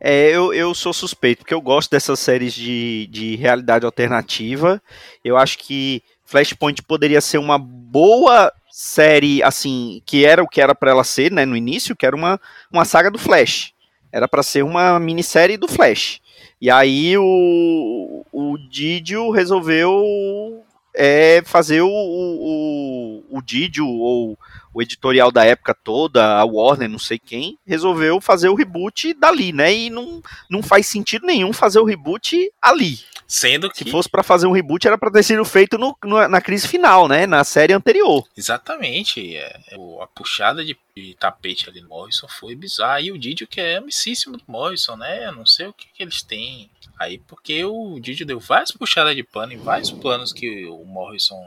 É, 0.00 0.30
eu, 0.30 0.52
eu 0.52 0.74
sou 0.74 0.92
suspeito, 0.92 1.38
porque 1.38 1.54
eu 1.54 1.60
gosto 1.60 1.90
dessas 1.90 2.18
séries 2.18 2.52
de, 2.52 3.06
de 3.10 3.36
realidade 3.36 3.86
alternativa. 3.86 4.82
Eu 5.24 5.36
acho 5.36 5.58
que 5.58 6.02
Flashpoint 6.24 6.82
poderia 6.82 7.20
ser 7.20 7.38
uma 7.38 7.58
boa 7.58 8.52
série, 8.70 9.42
assim, 9.42 10.02
que 10.04 10.24
era 10.24 10.42
o 10.42 10.48
que 10.48 10.60
era 10.60 10.74
para 10.74 10.90
ela 10.90 11.04
ser, 11.04 11.30
né, 11.30 11.44
no 11.44 11.56
início, 11.56 11.94
que 11.94 12.04
era 12.04 12.16
uma, 12.16 12.40
uma 12.72 12.84
saga 12.84 13.10
do 13.10 13.18
Flash. 13.18 13.72
Era 14.10 14.26
para 14.26 14.42
ser 14.42 14.64
uma 14.64 14.98
minissérie 14.98 15.56
do 15.56 15.68
Flash. 15.68 16.20
E 16.60 16.70
aí 16.70 17.16
o, 17.16 18.24
o 18.32 18.58
Didio 18.58 19.30
resolveu 19.30 20.63
é, 20.94 21.42
fazer 21.44 21.80
o, 21.82 21.88
o, 21.90 23.24
o 23.30 23.42
Didio 23.42 23.86
ou 23.86 24.38
o 24.72 24.82
editorial 24.82 25.30
da 25.30 25.44
época 25.44 25.74
toda, 25.74 26.36
a 26.38 26.44
Warner, 26.44 26.88
não 26.88 26.98
sei 26.98 27.18
quem, 27.18 27.58
resolveu 27.66 28.20
fazer 28.20 28.48
o 28.48 28.54
reboot 28.54 29.14
dali, 29.14 29.52
né? 29.52 29.72
E 29.72 29.90
não, 29.90 30.20
não 30.50 30.62
faz 30.62 30.86
sentido 30.86 31.26
nenhum 31.26 31.52
fazer 31.52 31.78
o 31.78 31.84
reboot 31.84 32.50
ali. 32.60 32.98
Sendo 33.26 33.70
que. 33.70 33.84
Se 33.84 33.90
fosse 33.90 34.08
para 34.08 34.22
fazer 34.22 34.46
um 34.46 34.52
reboot, 34.52 34.86
era 34.86 34.98
para 34.98 35.10
ter 35.10 35.22
sido 35.22 35.44
feito 35.44 35.78
no, 35.78 35.96
no, 36.04 36.28
na 36.28 36.40
crise 36.40 36.68
final, 36.68 37.08
né? 37.08 37.26
Na 37.26 37.42
série 37.42 37.72
anterior. 37.72 38.24
Exatamente. 38.36 39.36
É, 39.36 39.60
é 39.70 39.76
a 40.02 40.06
puxada 40.06 40.64
de, 40.64 40.76
de, 40.94 41.14
tapete 41.14 41.68
ali 41.68 41.80
no 41.80 41.88
Morrison 41.88 42.28
foi 42.28 42.54
bizarra. 42.54 43.00
E 43.00 43.10
o 43.10 43.18
Didio, 43.18 43.48
que 43.48 43.60
é 43.60 43.76
amicíssimo 43.76 44.36
do 44.36 44.44
Morrison, 44.46 44.96
né? 44.96 45.26
Eu 45.26 45.32
não 45.32 45.46
sei 45.46 45.66
o 45.66 45.72
que, 45.72 45.86
que 45.92 46.02
eles 46.02 46.22
têm 46.22 46.70
aí, 46.98 47.18
porque 47.18 47.64
o 47.64 47.98
Didio 47.98 48.26
deu 48.26 48.38
várias 48.38 48.70
puxadas 48.70 49.16
de 49.16 49.22
pano 49.22 49.52
em 49.52 49.58
vários 49.58 49.90
planos 49.90 50.32
que 50.32 50.66
o 50.66 50.84
Morrison 50.84 51.40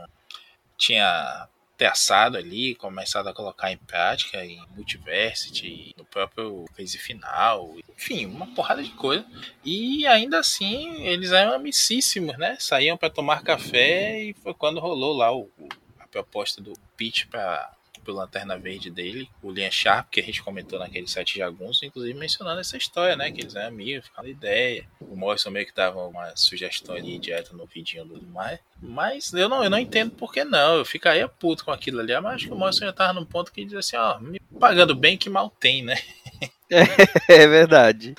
tinha 0.78 1.48
traçado 1.78 2.38
ali, 2.38 2.74
começado 2.76 3.28
a 3.28 3.34
colocar 3.34 3.72
em 3.72 3.78
prática 3.78 4.44
em 4.44 4.60
Multiversity, 4.76 5.94
no 5.96 6.04
próprio 6.04 6.66
phase 6.76 6.98
final, 6.98 7.76
enfim, 7.96 8.26
uma 8.26 8.48
porrada 8.48 8.84
de 8.84 8.90
coisa. 8.92 9.26
E 9.64 10.06
ainda 10.08 10.40
assim, 10.40 11.06
eles 11.06 11.32
eram 11.32 11.54
amicíssimos, 11.54 12.38
né? 12.38 12.58
Saíam 12.60 12.98
para 12.98 13.10
tomar 13.10 13.44
café 13.44 14.20
e 14.24 14.34
foi 14.34 14.54
quando 14.54 14.80
rolou 14.80 15.16
lá 15.16 15.34
o, 15.34 15.50
a 16.00 16.08
proposta 16.08 16.62
do 16.62 16.74
pitch 16.98 17.28
para 17.28 17.72
pelo 18.08 18.20
Lanterna 18.20 18.58
Verde 18.58 18.90
dele, 18.90 19.30
o 19.44 19.52
Lian 19.52 19.70
Sharp, 19.70 20.10
que 20.10 20.22
a 20.22 20.24
gente 20.24 20.42
comentou 20.42 20.80
naquele 20.80 21.08
site 21.08 21.38
jagunço, 21.38 21.86
inclusive 21.86 22.18
mencionando 22.18 22.62
essa 22.62 22.78
história, 22.78 23.18
né? 23.18 23.30
Que 23.30 23.42
eles 23.42 23.54
eram 23.54 23.68
amigos, 23.68 24.06
ficando 24.06 24.30
ideia. 24.30 24.88
O 25.02 25.18
Morrison 25.18 25.52
meio 25.52 25.66
que 25.66 25.76
dava 25.76 26.08
uma 26.08 26.34
sugestão 26.38 26.96
ali 26.96 27.20
direta 27.20 27.54
no 27.54 27.66
vidinho 27.66 28.06
do 28.06 28.26
mais. 28.28 28.60
Mas 28.82 29.34
eu 29.34 29.50
não, 29.50 29.62
eu 29.62 29.70
não 29.70 29.78
entendo 29.78 30.12
por 30.12 30.32
que 30.32 30.46
não. 30.46 30.78
Eu 30.78 30.86
ficaria 30.86 31.28
puto 31.28 31.66
com 31.66 31.72
aquilo 31.72 32.00
ali. 32.00 32.18
Mas 32.22 32.36
acho 32.36 32.48
que 32.48 32.54
o 32.54 32.58
Morrison 32.58 32.86
já 32.86 32.94
tava 32.94 33.14
num 33.14 33.26
ponto 33.26 33.52
que 33.52 33.66
diz 33.66 33.74
assim, 33.74 33.98
ó, 33.98 34.18
me 34.20 34.40
pagando 34.58 34.96
bem 34.96 35.18
que 35.18 35.30
mal 35.30 35.50
tem, 35.50 35.84
né? 35.84 35.98
é, 36.72 37.44
é 37.44 37.48
verdade. 37.48 38.16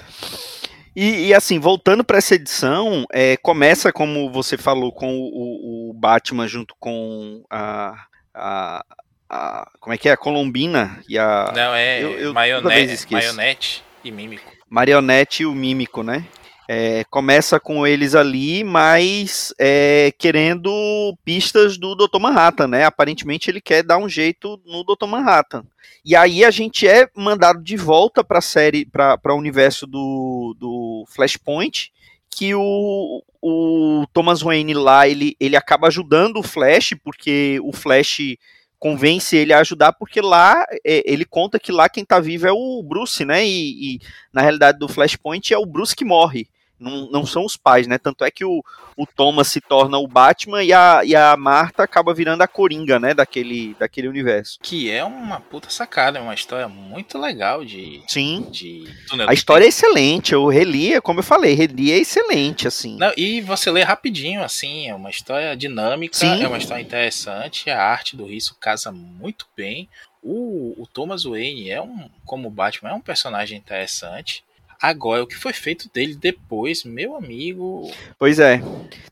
E, 0.95 1.28
e, 1.28 1.35
assim, 1.35 1.59
voltando 1.59 2.04
para 2.04 2.18
essa 2.18 2.35
edição, 2.35 3.07
é, 3.12 3.37
começa, 3.38 3.92
como 3.92 4.30
você 4.30 4.59
falou, 4.59 4.92
com 4.92 5.16
o, 5.16 5.90
o 5.90 5.95
Batman 5.95 6.47
junto 6.47 6.75
com 6.78 7.45
a, 7.49 8.07
a, 8.35 8.85
a, 9.28 9.68
como 9.80 9.94
é 9.94 9.99
que 9.99 10.08
é? 10.08 10.12
A 10.12 10.16
Colombina 10.16 11.02
e 11.08 11.18
a. 11.18 11.52
Não, 11.54 11.75
é 11.75 12.02
eu, 12.02 12.12
eu 12.18 12.32
maionete, 12.32 13.06
maionete 13.12 13.85
e 14.02 14.11
mímico. 14.11 14.50
Marionete 14.68 15.42
e 15.42 15.47
o 15.47 15.54
mímico, 15.54 16.02
né? 16.02 16.25
É, 16.70 17.02
começa 17.04 17.58
com 17.58 17.87
eles 17.87 18.14
ali, 18.14 18.62
mas 18.62 19.54
é, 19.58 20.12
querendo 20.18 21.16
pistas 21.25 21.78
do 21.78 21.94
Dr. 21.94 22.18
Manhattan, 22.20 22.68
né? 22.68 22.85
Aparentemente 22.85 23.50
ele 23.50 23.61
quer 23.61 23.82
dar 23.82 23.97
um 23.97 24.08
jeito 24.08 24.61
no 24.66 24.85
Dr. 24.85 25.06
Manhattan. 25.06 25.64
E 26.04 26.14
aí 26.14 26.44
a 26.44 26.50
gente 26.50 26.87
é 26.87 27.08
mandado 27.16 27.62
de 27.62 27.76
volta 27.76 28.23
para 28.23 28.38
a 28.38 28.42
série, 28.42 28.85
para 28.85 29.18
o 29.26 29.38
universo 29.38 29.87
do, 29.87 30.54
do 30.58 31.04
Flashpoint, 31.08 31.90
que 32.30 32.54
o, 32.54 33.23
o 33.40 34.06
Thomas 34.12 34.42
Wayne 34.42 34.75
lá 34.75 35.08
ele, 35.08 35.37
ele 35.40 35.56
acaba 35.56 35.88
ajudando 35.88 36.38
o 36.38 36.42
Flash, 36.42 36.94
porque 37.02 37.58
o 37.62 37.73
Flash 37.73 38.37
convence 38.78 39.37
ele 39.37 39.52
a 39.52 39.58
ajudar, 39.58 39.92
porque 39.92 40.20
lá 40.20 40.64
é, 40.85 41.02
ele 41.04 41.25
conta 41.25 41.58
que 41.58 41.73
lá 41.73 41.88
quem 41.88 42.04
tá 42.04 42.20
vivo 42.20 42.47
é 42.47 42.52
o 42.52 42.82
Bruce, 42.82 43.25
né? 43.25 43.44
E, 43.44 43.97
e, 43.97 44.00
na 44.32 44.40
realidade 44.40 44.78
do 44.78 44.88
Flashpoint 44.88 45.52
é 45.52 45.58
o 45.58 45.66
Bruce 45.66 45.97
que 45.97 46.04
morre 46.04 46.49
não, 46.78 47.11
não 47.11 47.26
são 47.26 47.44
os 47.44 47.56
pais, 47.56 47.87
né? 47.87 47.99
Tanto 47.99 48.25
é 48.25 48.30
que 48.30 48.44
o, 48.44 48.62
o 48.97 49.06
Thomas 49.06 49.49
se 49.49 49.61
torna 49.61 49.99
o 49.99 50.06
Batman 50.06 50.62
e 50.62 50.73
a, 50.73 51.02
e 51.04 51.14
a 51.14 51.37
Marta 51.37 51.82
acaba 51.82 52.14
virando 52.14 52.42
a 52.42 52.49
Coringa, 52.49 52.99
né? 52.99 53.14
Daquele, 53.14 53.75
daquele 53.78 54.08
universo. 54.08 54.58
Que 54.62 54.90
é 54.90 55.04
uma 55.04 55.40
puta 55.40 55.70
sacada, 55.70 56.18
é 56.18 56.23
uma 56.23 56.35
história 56.35 56.68
muito 56.68 57.18
legal 57.18 57.64
de. 57.64 58.02
Sim. 58.06 58.47
De 58.50 58.87
a 59.26 59.32
história 59.32 59.64
é 59.64 59.68
excelente, 59.68 60.32
eu 60.32 60.47
reli, 60.47 60.94
é 60.94 61.00
como 61.00 61.20
eu 61.20 61.25
falei, 61.25 61.54
reli 61.54 61.92
é 61.92 61.99
excelente, 61.99 62.66
assim. 62.66 62.97
Não, 62.97 63.12
e 63.16 63.40
você 63.40 63.70
lê 63.70 63.82
rapidinho, 63.82 64.42
assim, 64.42 64.88
é 64.88 64.94
uma 64.94 65.11
história 65.11 65.56
dinâmica, 65.56 66.16
Sim. 66.16 66.42
é 66.42 66.49
uma 66.49 66.58
história 66.58 66.82
interessante, 66.82 67.70
a 67.70 67.82
arte 67.82 68.16
do 68.16 68.26
Risso 68.26 68.56
casa 68.61 68.92
muito 68.92 69.47
bem. 69.56 69.88
O, 70.23 70.75
o 70.82 70.87
Thomas 70.87 71.25
Wayne 71.25 71.70
é 71.70 71.80
um, 71.80 72.08
como 72.25 72.50
Batman, 72.50 72.90
é 72.90 72.94
um 72.94 73.00
personagem 73.00 73.56
interessante. 73.56 74.44
Agora, 74.80 75.25
o 75.25 75.26
que 75.26 75.35
foi 75.35 75.52
feito 75.52 75.90
dele 75.92 76.14
depois, 76.14 76.85
meu 76.85 77.16
amigo. 77.16 77.90
Pois 78.16 78.38
é. 78.38 78.62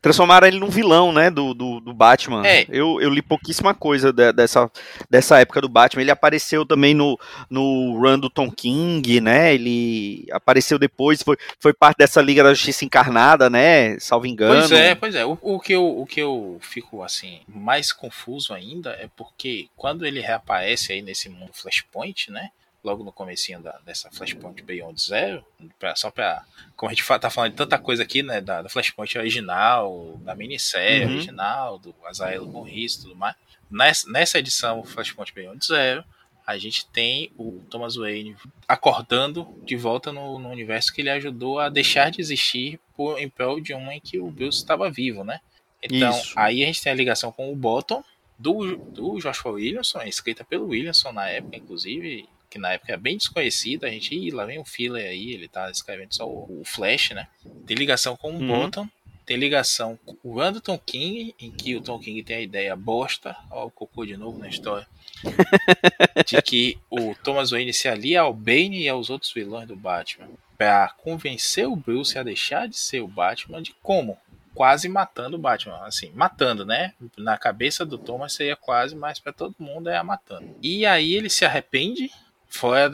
Transformaram 0.00 0.46
ele 0.46 0.60
num 0.60 0.68
vilão, 0.68 1.12
né? 1.12 1.28
Do, 1.28 1.52
do, 1.52 1.80
do 1.80 1.92
Batman. 1.92 2.46
É. 2.46 2.64
Eu, 2.68 3.00
eu 3.00 3.10
li 3.10 3.20
pouquíssima 3.20 3.74
coisa 3.74 4.12
de, 4.12 4.32
dessa, 4.32 4.70
dessa 5.10 5.40
época 5.40 5.60
do 5.60 5.68
Batman. 5.68 6.02
Ele 6.02 6.10
apareceu 6.12 6.64
também 6.64 6.94
no, 6.94 7.18
no 7.50 7.98
run 7.98 8.16
do 8.16 8.30
Tom 8.30 8.48
King, 8.48 9.20
né? 9.20 9.54
Ele 9.54 10.24
apareceu 10.30 10.78
depois, 10.78 11.20
foi, 11.22 11.36
foi 11.58 11.72
parte 11.72 11.98
dessa 11.98 12.22
Liga 12.22 12.44
da 12.44 12.54
Justiça 12.54 12.84
Encarnada, 12.84 13.50
né? 13.50 13.98
Salvo 13.98 14.26
engano. 14.26 14.60
Pois 14.60 14.70
é, 14.70 14.94
pois 14.94 15.14
é. 15.16 15.24
O, 15.24 15.36
o, 15.42 15.58
que, 15.58 15.72
eu, 15.72 15.84
o 15.84 16.06
que 16.06 16.20
eu 16.20 16.58
fico, 16.60 17.02
assim, 17.02 17.40
mais 17.48 17.92
confuso 17.92 18.54
ainda 18.54 18.90
é 18.90 19.08
porque 19.16 19.66
quando 19.74 20.06
ele 20.06 20.20
reaparece 20.20 20.92
aí 20.92 21.02
nesse 21.02 21.28
mundo 21.28 21.50
Flashpoint, 21.52 22.30
né? 22.30 22.50
Logo 22.86 23.02
no 23.02 23.10
comecinho 23.10 23.60
da, 23.60 23.78
dessa 23.84 24.10
Flashpoint 24.12 24.62
Beyond 24.62 25.02
Zero, 25.02 25.44
pra, 25.78 25.96
só 25.96 26.08
para 26.08 26.44
como 26.76 26.90
a 26.90 26.94
gente 26.94 27.04
tá 27.18 27.28
falando 27.28 27.50
de 27.50 27.56
tanta 27.56 27.76
coisa 27.78 28.04
aqui, 28.04 28.22
né, 28.22 28.40
da, 28.40 28.62
da 28.62 28.68
Flashpoint 28.68 29.18
original, 29.18 30.20
da 30.22 30.36
minissérie 30.36 31.04
uhum. 31.04 31.14
original, 31.14 31.78
do 31.78 31.94
Azael 32.04 32.46
Morris 32.46 32.94
e 32.94 33.02
tudo 33.02 33.16
mais. 33.16 33.34
Nessa, 33.68 34.08
nessa 34.08 34.38
edição 34.38 34.84
Flashpoint 34.84 35.34
Beyond 35.34 35.66
Zero, 35.66 36.04
a 36.46 36.56
gente 36.56 36.86
tem 36.86 37.32
o 37.36 37.60
Thomas 37.68 37.96
Wayne 37.96 38.36
acordando 38.68 39.48
de 39.64 39.76
volta 39.76 40.12
no, 40.12 40.38
no, 40.38 40.48
universo 40.48 40.94
que 40.94 41.00
ele 41.00 41.10
ajudou 41.10 41.58
a 41.58 41.68
deixar 41.68 42.12
de 42.12 42.20
existir 42.20 42.78
por, 42.96 43.18
em 43.18 43.28
prol 43.28 43.60
de 43.60 43.74
uma 43.74 43.94
em 43.94 44.00
que 44.00 44.20
o 44.20 44.30
Bruce 44.30 44.58
estava 44.58 44.88
vivo, 44.88 45.24
né? 45.24 45.40
Então, 45.82 46.16
Isso. 46.16 46.32
aí 46.36 46.62
a 46.62 46.66
gente 46.66 46.80
tem 46.80 46.92
a 46.92 46.94
ligação 46.96 47.32
com 47.32 47.52
o 47.52 47.56
Bottom, 47.56 48.04
do, 48.38 48.76
do 48.76 49.18
Joshua 49.18 49.52
Williamson, 49.52 50.02
escrita 50.02 50.44
pelo 50.44 50.68
Williamson 50.68 51.12
na 51.12 51.28
época, 51.28 51.56
inclusive, 51.56 52.28
que 52.48 52.58
na 52.58 52.72
época 52.72 52.92
é 52.92 52.96
bem 52.96 53.16
desconhecido, 53.16 53.84
a 53.84 53.90
gente, 53.90 54.14
ih, 54.14 54.30
lá 54.30 54.44
vem 54.44 54.58
o 54.58 54.64
filler 54.64 55.08
aí, 55.08 55.32
ele 55.32 55.48
tá 55.48 55.70
escrevendo 55.70 56.14
só 56.14 56.28
o, 56.28 56.60
o 56.60 56.64
Flash, 56.64 57.10
né? 57.10 57.26
Tem 57.66 57.76
ligação 57.76 58.16
com 58.16 58.30
o 58.32 58.38
uhum. 58.38 58.46
Bottom, 58.46 58.88
tem 59.26 59.36
ligação 59.36 59.98
com 60.06 60.16
o 60.22 60.40
Anderton 60.40 60.78
King, 60.78 61.34
em 61.40 61.50
que 61.50 61.74
o 61.74 61.80
Tom 61.80 61.98
King 61.98 62.22
tem 62.22 62.36
a 62.36 62.40
ideia 62.40 62.76
bosta, 62.76 63.36
ó, 63.50 63.66
o 63.66 63.70
cocô 63.70 64.06
de 64.06 64.16
novo 64.16 64.38
na 64.38 64.48
história, 64.48 64.86
de 66.24 66.40
que 66.40 66.78
o 66.88 67.12
Thomas 67.16 67.50
Wayne 67.50 67.74
se 67.74 67.88
alia 67.88 68.20
ao 68.20 68.32
Bane 68.32 68.82
e 68.82 68.88
aos 68.88 69.10
outros 69.10 69.32
vilões 69.32 69.66
do 69.66 69.74
Batman 69.74 70.28
para 70.56 70.88
convencer 70.90 71.66
o 71.66 71.74
Bruce 71.74 72.16
a 72.16 72.22
deixar 72.22 72.68
de 72.68 72.78
ser 72.78 73.00
o 73.00 73.08
Batman 73.08 73.60
de 73.60 73.74
como? 73.82 74.16
Quase 74.54 74.88
matando 74.88 75.36
o 75.36 75.40
Batman, 75.40 75.84
assim, 75.84 76.10
matando, 76.14 76.64
né? 76.64 76.94
Na 77.18 77.36
cabeça 77.36 77.84
do 77.84 77.98
Thomas 77.98 78.32
seria 78.32 78.56
quase, 78.56 78.94
mas 78.94 79.18
para 79.18 79.32
todo 79.32 79.54
mundo 79.58 79.90
é 79.90 79.96
a 79.96 80.04
matando. 80.04 80.56
E 80.62 80.86
aí 80.86 81.14
ele 81.14 81.28
se 81.28 81.44
arrepende 81.44 82.10
fora 82.48 82.90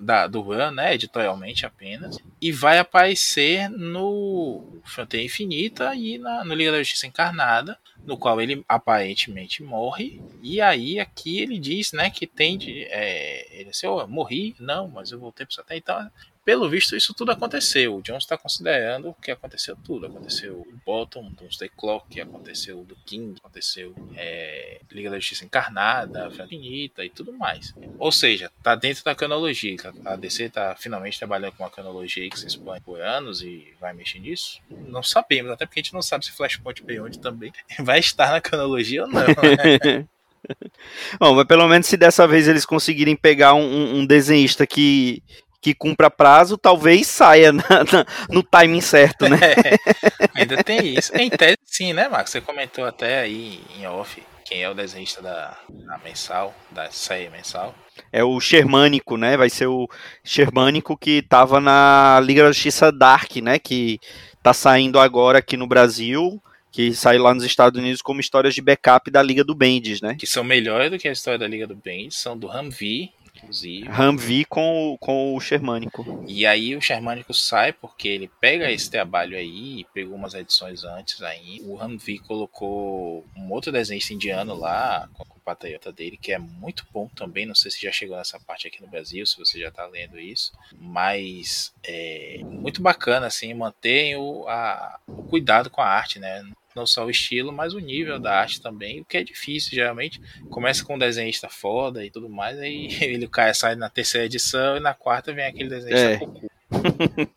da, 0.00 0.26
do 0.26 0.40
run, 0.40 0.70
né, 0.72 0.94
editorialmente 0.94 1.64
apenas, 1.64 2.18
e 2.40 2.52
vai 2.52 2.78
aparecer 2.78 3.68
no 3.70 4.80
Fronteira 4.84 5.24
Infinita 5.24 5.94
e 5.94 6.18
na, 6.18 6.44
no 6.44 6.54
Liga 6.54 6.72
da 6.72 6.78
Justiça 6.78 7.06
Encarnada, 7.06 7.78
no 8.04 8.16
qual 8.16 8.40
ele 8.40 8.64
aparentemente 8.68 9.62
morre, 9.62 10.20
e 10.42 10.60
aí 10.60 10.98
aqui 10.98 11.40
ele 11.40 11.58
diz, 11.58 11.92
né, 11.92 12.10
que 12.10 12.26
tem 12.26 12.56
de, 12.56 12.84
é, 12.84 13.60
ele 13.60 13.70
assim, 13.70 13.86
oh, 13.86 14.06
morri, 14.06 14.54
não, 14.58 14.88
mas 14.88 15.10
eu 15.10 15.18
voltei 15.18 15.46
para 15.46 15.62
o 15.62 15.76
então 15.76 16.10
pelo 16.48 16.66
visto, 16.66 16.96
isso 16.96 17.12
tudo 17.12 17.30
aconteceu. 17.30 17.96
O 17.96 18.00
Jones 18.00 18.22
está 18.22 18.38
considerando 18.38 19.14
que 19.20 19.30
aconteceu 19.30 19.76
tudo. 19.84 20.06
Aconteceu 20.06 20.54
o 20.54 20.66
Bottom, 20.82 21.30
Doomsday 21.32 21.68
Clock, 21.68 22.18
aconteceu 22.22 22.82
do 22.84 22.96
King, 23.04 23.38
aconteceu 23.38 23.94
é, 24.16 24.80
Liga 24.90 25.10
da 25.10 25.18
Justiça 25.18 25.44
Encarnada, 25.44 26.26
Infinita 26.28 27.04
e 27.04 27.10
tudo 27.10 27.34
mais. 27.34 27.74
Ou 27.98 28.10
seja, 28.10 28.50
tá 28.62 28.74
dentro 28.74 29.04
da 29.04 29.14
cronologia. 29.14 29.76
A 30.06 30.16
DC 30.16 30.44
está 30.44 30.74
finalmente 30.74 31.18
trabalhando 31.18 31.52
com 31.52 31.64
uma 31.64 31.68
cronologia 31.68 32.30
que 32.30 32.40
se 32.40 32.46
expõe 32.46 32.80
por 32.80 32.98
anos 32.98 33.42
e 33.42 33.74
vai 33.78 33.92
mexer 33.92 34.18
nisso. 34.18 34.58
Não 34.70 35.02
sabemos, 35.02 35.52
até 35.52 35.66
porque 35.66 35.80
a 35.80 35.82
gente 35.82 35.92
não 35.92 36.00
sabe 36.00 36.24
se 36.24 36.32
Flashpoint 36.32 36.82
Beyond 36.82 37.18
também 37.18 37.52
vai 37.80 37.98
estar 37.98 38.32
na 38.32 38.40
cronologia 38.40 39.02
ou 39.02 39.08
não. 39.08 39.20
Né? 39.20 40.06
Bom, 41.20 41.34
mas 41.34 41.46
pelo 41.46 41.68
menos 41.68 41.86
se 41.86 41.96
dessa 41.98 42.26
vez 42.26 42.48
eles 42.48 42.64
conseguirem 42.64 43.14
pegar 43.14 43.52
um, 43.52 43.98
um 43.98 44.06
desenhista 44.06 44.66
que 44.66 45.22
que 45.60 45.74
cumpra 45.74 46.10
prazo, 46.10 46.56
talvez 46.56 47.06
saia 47.06 47.52
na, 47.52 47.62
na, 47.92 48.06
no 48.30 48.42
timing 48.42 48.80
certo, 48.80 49.28
né? 49.28 49.38
É, 49.58 50.42
ainda 50.42 50.62
tem 50.62 50.94
isso. 50.94 51.14
Em 51.16 51.28
tese, 51.28 51.58
sim, 51.64 51.92
né, 51.92 52.08
Marcos? 52.08 52.30
Você 52.32 52.40
comentou 52.40 52.84
até 52.84 53.20
aí 53.20 53.60
em 53.76 53.86
off 53.86 54.22
quem 54.44 54.62
é 54.62 54.70
o 54.70 54.74
desenhista 54.74 55.20
da, 55.20 55.58
da 55.68 55.98
mensal, 55.98 56.54
da 56.70 56.90
série 56.90 57.28
mensal. 57.28 57.74
É 58.12 58.24
o 58.24 58.40
Shermânico, 58.40 59.16
né? 59.16 59.36
Vai 59.36 59.50
ser 59.50 59.66
o 59.66 59.88
Shermânico 60.24 60.96
que 60.96 61.22
tava 61.22 61.60
na 61.60 62.20
Liga 62.22 62.42
da 62.42 62.52
Justiça 62.52 62.90
Dark, 62.90 63.36
né? 63.36 63.58
Que 63.58 64.00
tá 64.42 64.54
saindo 64.54 64.98
agora 64.98 65.38
aqui 65.38 65.56
no 65.56 65.66
Brasil 65.66 66.40
que 66.70 66.94
saiu 66.94 67.22
lá 67.22 67.34
nos 67.34 67.44
Estados 67.44 67.80
Unidos 67.80 68.02
como 68.02 68.20
histórias 68.20 68.54
de 68.54 68.62
backup 68.62 69.10
da 69.10 69.22
Liga 69.22 69.42
do 69.42 69.54
Bendis, 69.54 70.00
né? 70.00 70.16
Que 70.18 70.26
são 70.26 70.44
melhores 70.44 70.90
do 70.90 70.98
que 70.98 71.08
a 71.08 71.12
história 71.12 71.38
da 71.38 71.48
Liga 71.48 71.66
do 71.66 71.74
Bendis, 71.74 72.16
são 72.16 72.38
do 72.38 72.48
Humvee 72.48 73.10
inclusive. 73.38 73.88
Humvee 73.88 74.44
com, 74.44 74.96
com 75.00 75.34
o 75.34 75.40
Shermânico. 75.40 76.24
E 76.26 76.46
aí 76.46 76.76
o 76.76 76.80
Shermânico 76.80 77.32
sai 77.32 77.72
porque 77.72 78.08
ele 78.08 78.30
pega 78.40 78.70
esse 78.70 78.90
trabalho 78.90 79.36
aí, 79.36 79.86
pegou 79.94 80.16
umas 80.16 80.34
edições 80.34 80.84
antes 80.84 81.22
aí. 81.22 81.60
O 81.62 81.82
Humvee 81.82 82.18
colocou 82.18 83.24
um 83.36 83.50
outro 83.50 83.72
desenho 83.72 84.00
indiano 84.10 84.54
lá, 84.54 85.08
com 85.14 85.24
o 85.24 85.40
patriota 85.40 85.92
dele, 85.92 86.16
que 86.16 86.32
é 86.32 86.38
muito 86.38 86.84
bom 86.92 87.08
também. 87.08 87.46
Não 87.46 87.54
sei 87.54 87.70
se 87.70 87.82
já 87.82 87.92
chegou 87.92 88.16
nessa 88.16 88.38
parte 88.40 88.66
aqui 88.66 88.80
no 88.82 88.88
Brasil, 88.88 89.24
se 89.26 89.38
você 89.38 89.60
já 89.60 89.70
tá 89.70 89.86
lendo 89.86 90.18
isso. 90.18 90.52
Mas 90.78 91.72
é 91.84 92.40
muito 92.44 92.82
bacana, 92.82 93.26
assim, 93.26 93.52
manter 93.54 94.16
o, 94.16 94.46
a, 94.48 94.98
o 95.06 95.24
cuidado 95.24 95.70
com 95.70 95.80
a 95.80 95.86
arte, 95.86 96.18
né? 96.18 96.44
Não 96.78 96.86
só 96.86 97.04
o 97.04 97.10
estilo, 97.10 97.52
mas 97.52 97.74
o 97.74 97.78
nível 97.78 98.18
da 98.18 98.38
arte 98.38 98.60
também, 98.60 99.00
o 99.00 99.04
que 99.04 99.16
é 99.16 99.24
difícil, 99.24 99.72
geralmente. 99.72 100.20
Começa 100.48 100.84
com 100.84 100.94
um 100.94 100.98
desenhista 100.98 101.48
foda 101.48 102.04
e 102.04 102.10
tudo 102.10 102.28
mais, 102.28 102.58
aí 102.58 102.88
ele 103.02 103.26
cai, 103.26 103.52
sai 103.52 103.74
na 103.74 103.90
terceira 103.90 104.26
edição 104.26 104.76
e 104.76 104.80
na 104.80 104.94
quarta 104.94 105.32
vem 105.32 105.44
aquele 105.44 105.68
desenhista 105.68 106.10
é. 106.10 106.18
Cocô. 106.18 106.48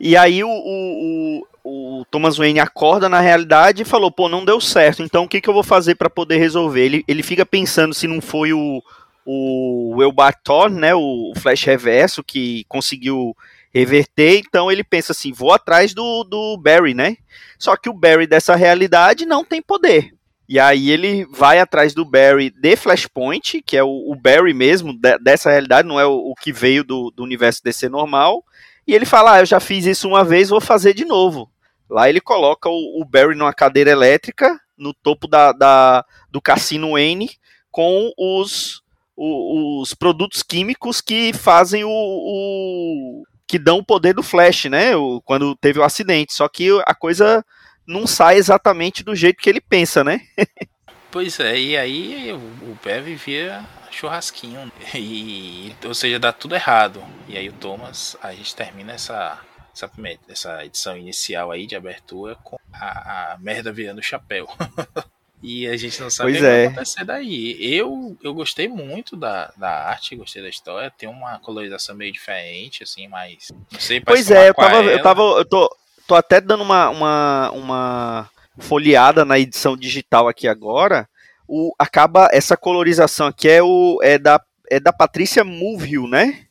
e 0.00 0.16
aí 0.16 0.42
o, 0.42 0.48
o, 0.48 1.46
o, 1.62 2.04
Thomas 2.10 2.36
Wayne 2.36 2.60
acorda 2.60 3.08
na 3.08 3.20
realidade 3.20 3.82
e 3.82 3.86
falou, 3.86 4.10
pô, 4.10 4.28
não 4.28 4.44
deu 4.44 4.60
certo, 4.60 5.02
então 5.02 5.24
o 5.24 5.28
que, 5.28 5.40
que 5.40 5.48
eu 5.48 5.54
vou 5.54 5.62
fazer 5.62 5.94
para 5.94 6.10
poder 6.10 6.38
resolver? 6.38 6.84
Ele, 6.84 7.04
ele 7.06 7.22
fica 7.22 7.44
pensando 7.44 7.94
se 7.94 8.06
não 8.06 8.20
foi 8.20 8.52
o, 8.52 8.82
o 9.24 10.02
Elbar 10.02 10.34
Thorne, 10.42 10.80
né, 10.80 10.94
o 10.94 11.32
Flash 11.36 11.64
Reverso, 11.64 12.24
que 12.24 12.64
conseguiu 12.68 13.36
reverter, 13.74 14.38
então 14.38 14.70
ele 14.70 14.84
pensa 14.84 15.10
assim, 15.10 15.32
vou 15.32 15.52
atrás 15.52 15.92
do, 15.92 16.22
do 16.22 16.56
Barry, 16.56 16.94
né? 16.94 17.16
Só 17.58 17.76
que 17.76 17.88
o 17.88 17.92
Barry 17.92 18.26
dessa 18.26 18.54
realidade 18.54 19.26
não 19.26 19.44
tem 19.44 19.60
poder. 19.60 20.14
E 20.48 20.60
aí 20.60 20.90
ele 20.90 21.24
vai 21.26 21.58
atrás 21.58 21.92
do 21.92 22.04
Barry 22.04 22.50
de 22.50 22.76
Flashpoint, 22.76 23.62
que 23.62 23.76
é 23.76 23.82
o, 23.82 23.88
o 23.88 24.14
Barry 24.14 24.54
mesmo 24.54 24.92
de, 24.92 25.18
dessa 25.18 25.50
realidade, 25.50 25.88
não 25.88 25.98
é 25.98 26.06
o, 26.06 26.12
o 26.12 26.34
que 26.34 26.52
veio 26.52 26.84
do, 26.84 27.10
do, 27.10 27.24
universo 27.24 27.64
DC 27.64 27.88
normal. 27.88 28.44
E 28.86 28.94
ele 28.94 29.06
fala, 29.06 29.34
ah, 29.34 29.40
eu 29.40 29.46
já 29.46 29.58
fiz 29.58 29.86
isso 29.86 30.06
uma 30.06 30.22
vez, 30.22 30.50
vou 30.50 30.60
fazer 30.60 30.94
de 30.94 31.04
novo. 31.04 31.50
Lá 31.90 32.08
ele 32.08 32.20
coloca 32.20 32.68
o, 32.68 33.00
o 33.00 33.04
Barry 33.04 33.34
numa 33.34 33.54
cadeira 33.54 33.90
elétrica, 33.90 34.60
no 34.76 34.92
topo 34.92 35.26
da, 35.26 35.52
da 35.52 36.04
do 36.30 36.40
cassino 36.40 36.92
Wayne, 36.92 37.30
com 37.70 38.12
os, 38.18 38.82
os, 39.16 39.94
produtos 39.94 40.42
químicos 40.42 41.00
que 41.00 41.32
fazem 41.32 41.84
o 41.84 43.24
que 43.46 43.58
dão 43.58 43.78
o 43.78 43.84
poder 43.84 44.14
do 44.14 44.22
Flash, 44.22 44.64
né? 44.66 44.96
O, 44.96 45.20
quando 45.22 45.54
teve 45.56 45.78
o 45.78 45.84
acidente. 45.84 46.34
Só 46.34 46.48
que 46.48 46.68
a 46.86 46.94
coisa 46.94 47.44
não 47.86 48.06
sai 48.06 48.36
exatamente 48.36 49.04
do 49.04 49.14
jeito 49.14 49.42
que 49.42 49.48
ele 49.48 49.60
pensa, 49.60 50.02
né? 50.02 50.20
pois 51.10 51.38
é, 51.38 51.58
e 51.58 51.76
aí 51.76 52.32
o, 52.32 52.36
o 52.36 52.78
Bev 52.82 53.06
vira 53.16 53.64
churrasquinho. 53.90 54.70
E, 54.94 55.74
ou 55.84 55.94
seja, 55.94 56.18
dá 56.18 56.32
tudo 56.32 56.54
errado. 56.54 57.02
E 57.28 57.36
aí 57.38 57.48
o 57.48 57.52
Thomas, 57.52 58.16
a 58.22 58.32
gente 58.32 58.54
termina 58.54 58.92
essa, 58.92 59.38
essa, 59.72 59.90
essa 60.28 60.64
edição 60.64 60.96
inicial 60.96 61.50
aí 61.50 61.66
de 61.66 61.76
abertura 61.76 62.34
com 62.36 62.56
a, 62.72 63.32
a 63.32 63.38
merda 63.38 63.72
virando 63.72 64.02
chapéu. 64.02 64.48
E 65.46 65.68
a 65.68 65.76
gente 65.76 66.00
não 66.00 66.08
sabe 66.08 66.32
pois 66.32 66.38
o 66.38 66.40
que 66.40 66.46
é. 66.46 66.50
vai 66.50 66.66
acontecer 66.68 67.04
daí. 67.04 67.58
Eu, 67.60 68.16
eu 68.22 68.32
gostei 68.32 68.66
muito 68.66 69.14
da, 69.14 69.52
da 69.58 69.68
arte, 69.68 70.16
gostei 70.16 70.40
da 70.40 70.48
história. 70.48 70.90
Tem 70.90 71.06
uma 71.06 71.38
colorização 71.38 71.94
meio 71.94 72.10
diferente, 72.10 72.82
assim, 72.82 73.06
mas. 73.08 73.52
Não 73.70 73.78
sei, 73.78 74.00
Pois 74.00 74.30
é, 74.30 74.48
eu 74.48 74.54
tava, 74.54 74.82
eu 74.82 75.02
tava. 75.02 75.22
Eu 75.22 75.44
tô, 75.44 75.76
tô 76.08 76.14
até 76.14 76.40
dando 76.40 76.62
uma, 76.62 76.88
uma, 76.88 77.50
uma 77.50 78.30
folheada 78.58 79.22
na 79.22 79.38
edição 79.38 79.76
digital 79.76 80.28
aqui 80.28 80.48
agora. 80.48 81.06
O, 81.46 81.74
acaba. 81.78 82.30
Essa 82.32 82.56
colorização 82.56 83.26
aqui 83.26 83.46
é, 83.46 83.62
o, 83.62 83.98
é, 84.02 84.16
da, 84.16 84.40
é 84.70 84.80
da 84.80 84.94
Patrícia 84.94 85.44
Mulville, 85.44 86.08
né? 86.08 86.46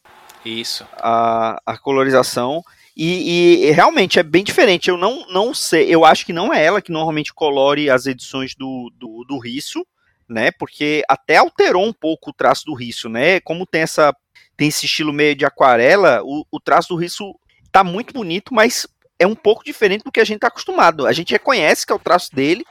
Isso. 0.45 0.85
A, 0.97 1.59
a 1.65 1.79
colorização. 1.79 2.63
E, 2.95 3.65
e, 3.65 3.71
realmente 3.71 4.19
é 4.19 4.23
bem 4.23 4.43
diferente. 4.43 4.89
Eu 4.89 4.97
não, 4.97 5.25
não 5.29 5.53
sei, 5.53 5.87
eu 5.89 6.05
acho 6.05 6.25
que 6.25 6.33
não 6.33 6.53
é 6.53 6.63
ela 6.63 6.81
que 6.81 6.91
normalmente 6.91 7.33
colore 7.33 7.89
as 7.89 8.05
edições 8.05 8.53
do, 8.55 8.91
do, 8.95 9.25
do 9.27 9.39
Risso, 9.39 9.85
né? 10.29 10.51
Porque 10.51 11.03
até 11.07 11.37
alterou 11.37 11.85
um 11.85 11.93
pouco 11.93 12.29
o 12.29 12.33
traço 12.33 12.65
do 12.65 12.73
Risso, 12.73 13.09
né? 13.09 13.39
Como 13.39 13.65
tem 13.65 13.81
essa 13.81 14.15
tem 14.55 14.67
esse 14.67 14.85
estilo 14.85 15.11
meio 15.11 15.35
de 15.35 15.45
aquarela, 15.45 16.21
o, 16.23 16.45
o 16.51 16.59
traço 16.59 16.89
do 16.89 16.95
Risso 16.95 17.33
tá 17.71 17.83
muito 17.83 18.13
bonito, 18.13 18.53
mas 18.53 18.87
é 19.17 19.25
um 19.25 19.35
pouco 19.35 19.63
diferente 19.63 20.03
do 20.03 20.11
que 20.11 20.19
a 20.19 20.23
gente 20.23 20.39
tá 20.39 20.47
acostumado. 20.47 21.07
A 21.07 21.11
gente 21.11 21.31
reconhece 21.31 21.85
que 21.85 21.91
é 21.91 21.95
o 21.95 21.99
traço 21.99 22.33
dele, 22.33 22.63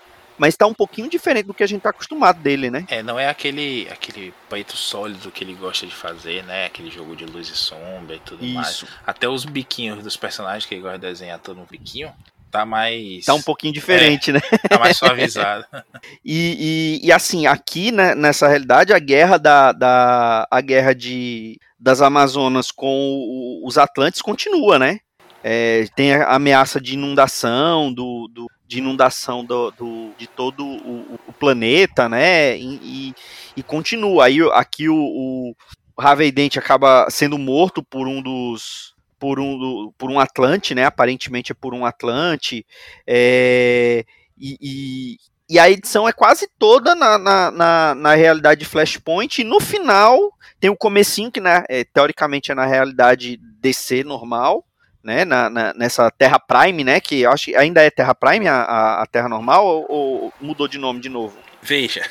mas 0.42 0.56
tá 0.56 0.66
um 0.66 0.74
pouquinho 0.74 1.08
diferente 1.08 1.46
do 1.46 1.54
que 1.54 1.62
a 1.62 1.66
gente 1.68 1.82
tá 1.82 1.90
acostumado 1.90 2.40
dele, 2.40 2.68
né? 2.68 2.84
É, 2.88 3.00
não 3.00 3.16
é 3.16 3.28
aquele 3.28 3.86
aquele 3.88 4.34
peito 4.50 4.76
sólido 4.76 5.30
que 5.30 5.44
ele 5.44 5.54
gosta 5.54 5.86
de 5.86 5.94
fazer, 5.94 6.42
né? 6.42 6.66
Aquele 6.66 6.90
jogo 6.90 7.14
de 7.14 7.24
luz 7.24 7.48
e 7.48 7.56
sombra 7.56 8.16
e 8.16 8.18
tudo 8.18 8.44
Isso. 8.44 8.54
mais. 8.56 8.84
Até 9.06 9.28
os 9.28 9.44
biquinhos 9.44 10.02
dos 10.02 10.16
personagens 10.16 10.66
que 10.66 10.74
ele 10.74 10.82
gosta 10.82 10.98
de 10.98 11.06
desenhar 11.06 11.38
todo 11.38 11.60
um 11.60 11.64
biquinho, 11.64 12.12
tá 12.50 12.66
mais. 12.66 13.24
Tá 13.24 13.34
um 13.34 13.40
pouquinho 13.40 13.72
diferente, 13.72 14.30
é, 14.30 14.32
né? 14.34 14.40
Tá 14.68 14.80
mais 14.80 14.96
suavizado. 14.96 15.64
e, 16.24 16.98
e, 17.00 17.06
e, 17.06 17.12
assim, 17.12 17.46
aqui 17.46 17.92
né, 17.92 18.12
nessa 18.16 18.48
realidade, 18.48 18.92
a 18.92 18.98
guerra 18.98 19.38
da, 19.38 19.70
da. 19.70 20.48
A 20.50 20.60
guerra 20.60 20.92
de, 20.92 21.56
das 21.78 22.02
Amazonas 22.02 22.72
com 22.72 23.60
os 23.64 23.78
Atlantes 23.78 24.20
continua, 24.20 24.76
né? 24.76 24.98
É, 25.42 25.86
tem 25.96 26.14
a 26.14 26.34
ameaça 26.34 26.80
de 26.80 26.94
inundação, 26.94 27.92
do, 27.92 28.28
do 28.28 28.46
de 28.72 28.78
inundação 28.78 29.44
do, 29.44 29.70
do, 29.72 30.10
de 30.16 30.26
todo 30.26 30.64
o, 30.64 31.20
o 31.28 31.32
planeta, 31.34 32.08
né? 32.08 32.56
E, 32.56 32.80
e, 32.82 33.14
e, 33.58 33.62
continua. 33.62 34.24
Aí 34.24 34.38
aqui 34.52 34.88
o, 34.88 34.96
o 34.96 35.54
Harvey 35.98 36.32
acaba 36.56 37.06
sendo 37.10 37.36
morto 37.36 37.82
por 37.82 38.08
um 38.08 38.22
dos 38.22 38.94
por 39.18 39.38
um, 39.38 39.92
por 39.98 40.10
um 40.10 40.18
Atlante, 40.18 40.74
né? 40.74 40.84
Aparentemente 40.84 41.52
é 41.52 41.54
por 41.54 41.74
um 41.74 41.84
Atlante. 41.84 42.64
É, 43.06 44.04
e, 44.38 44.56
e, 44.60 45.16
e, 45.50 45.58
a 45.58 45.70
edição 45.70 46.08
é 46.08 46.12
quase 46.12 46.48
toda 46.58 46.94
na, 46.94 47.18
na, 47.18 47.50
na, 47.50 47.94
na, 47.94 48.14
realidade 48.14 48.60
de 48.60 48.66
Flashpoint. 48.66 49.40
E 49.40 49.44
no 49.44 49.60
final 49.60 50.32
tem 50.58 50.70
o 50.70 50.76
comecinho, 50.76 51.30
que 51.30 51.40
né, 51.40 51.62
é, 51.68 51.84
teoricamente 51.84 52.50
é 52.50 52.54
na 52.54 52.64
realidade 52.64 53.38
DC 53.60 54.02
normal 54.02 54.64
né, 55.02 55.24
na, 55.24 55.50
na, 55.50 55.74
nessa 55.74 56.10
Terra 56.10 56.38
Prime, 56.38 56.84
né, 56.84 57.00
que 57.00 57.26
acho 57.26 57.46
que 57.46 57.56
ainda 57.56 57.82
é 57.82 57.90
Terra 57.90 58.14
Prime, 58.14 58.48
a, 58.48 59.02
a 59.02 59.06
Terra 59.06 59.28
normal, 59.28 59.66
ou, 59.66 59.86
ou, 59.88 60.32
mudou 60.40 60.68
de 60.68 60.78
nome 60.78 61.00
de 61.00 61.08
novo? 61.08 61.36
Veja. 61.60 62.02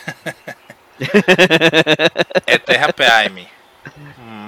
é 2.46 2.58
Terra 2.58 2.94
Prime, 2.94 3.48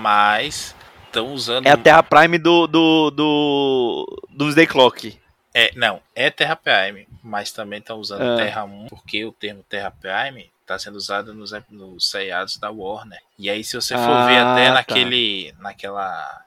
mas 0.01 0.75
estão 1.05 1.27
usando... 1.33 1.67
É 1.67 1.71
a 1.71 1.77
Terra 1.77 2.03
Prime 2.03 2.37
do, 2.37 2.67
do, 2.67 3.11
do 3.11 4.23
Doomsday 4.29 4.67
Clock. 4.67 5.19
É, 5.53 5.71
não, 5.75 6.01
é 6.15 6.31
Terra 6.31 6.55
Prime, 6.55 7.07
mas 7.23 7.51
também 7.51 7.79
estão 7.79 7.99
usando 7.99 8.23
ah. 8.23 8.37
Terra 8.37 8.63
1, 8.63 8.87
porque 8.87 9.23
o 9.23 9.31
termo 9.31 9.63
Terra 9.69 9.91
Prime 9.91 10.51
está 10.61 10.73
tá 10.73 10.79
sendo 10.79 10.95
usado 10.95 11.33
nos, 11.33 11.51
nos 11.69 12.09
seriados 12.09 12.57
da 12.57 12.71
Warner. 12.71 13.21
E 13.37 13.49
aí, 13.49 13.63
se 13.63 13.75
você 13.75 13.93
for 13.93 14.09
ah, 14.09 14.25
ver 14.25 14.37
até 14.37 14.67
tá. 14.67 14.73
naquele. 14.73 15.53
naquela 15.59 16.42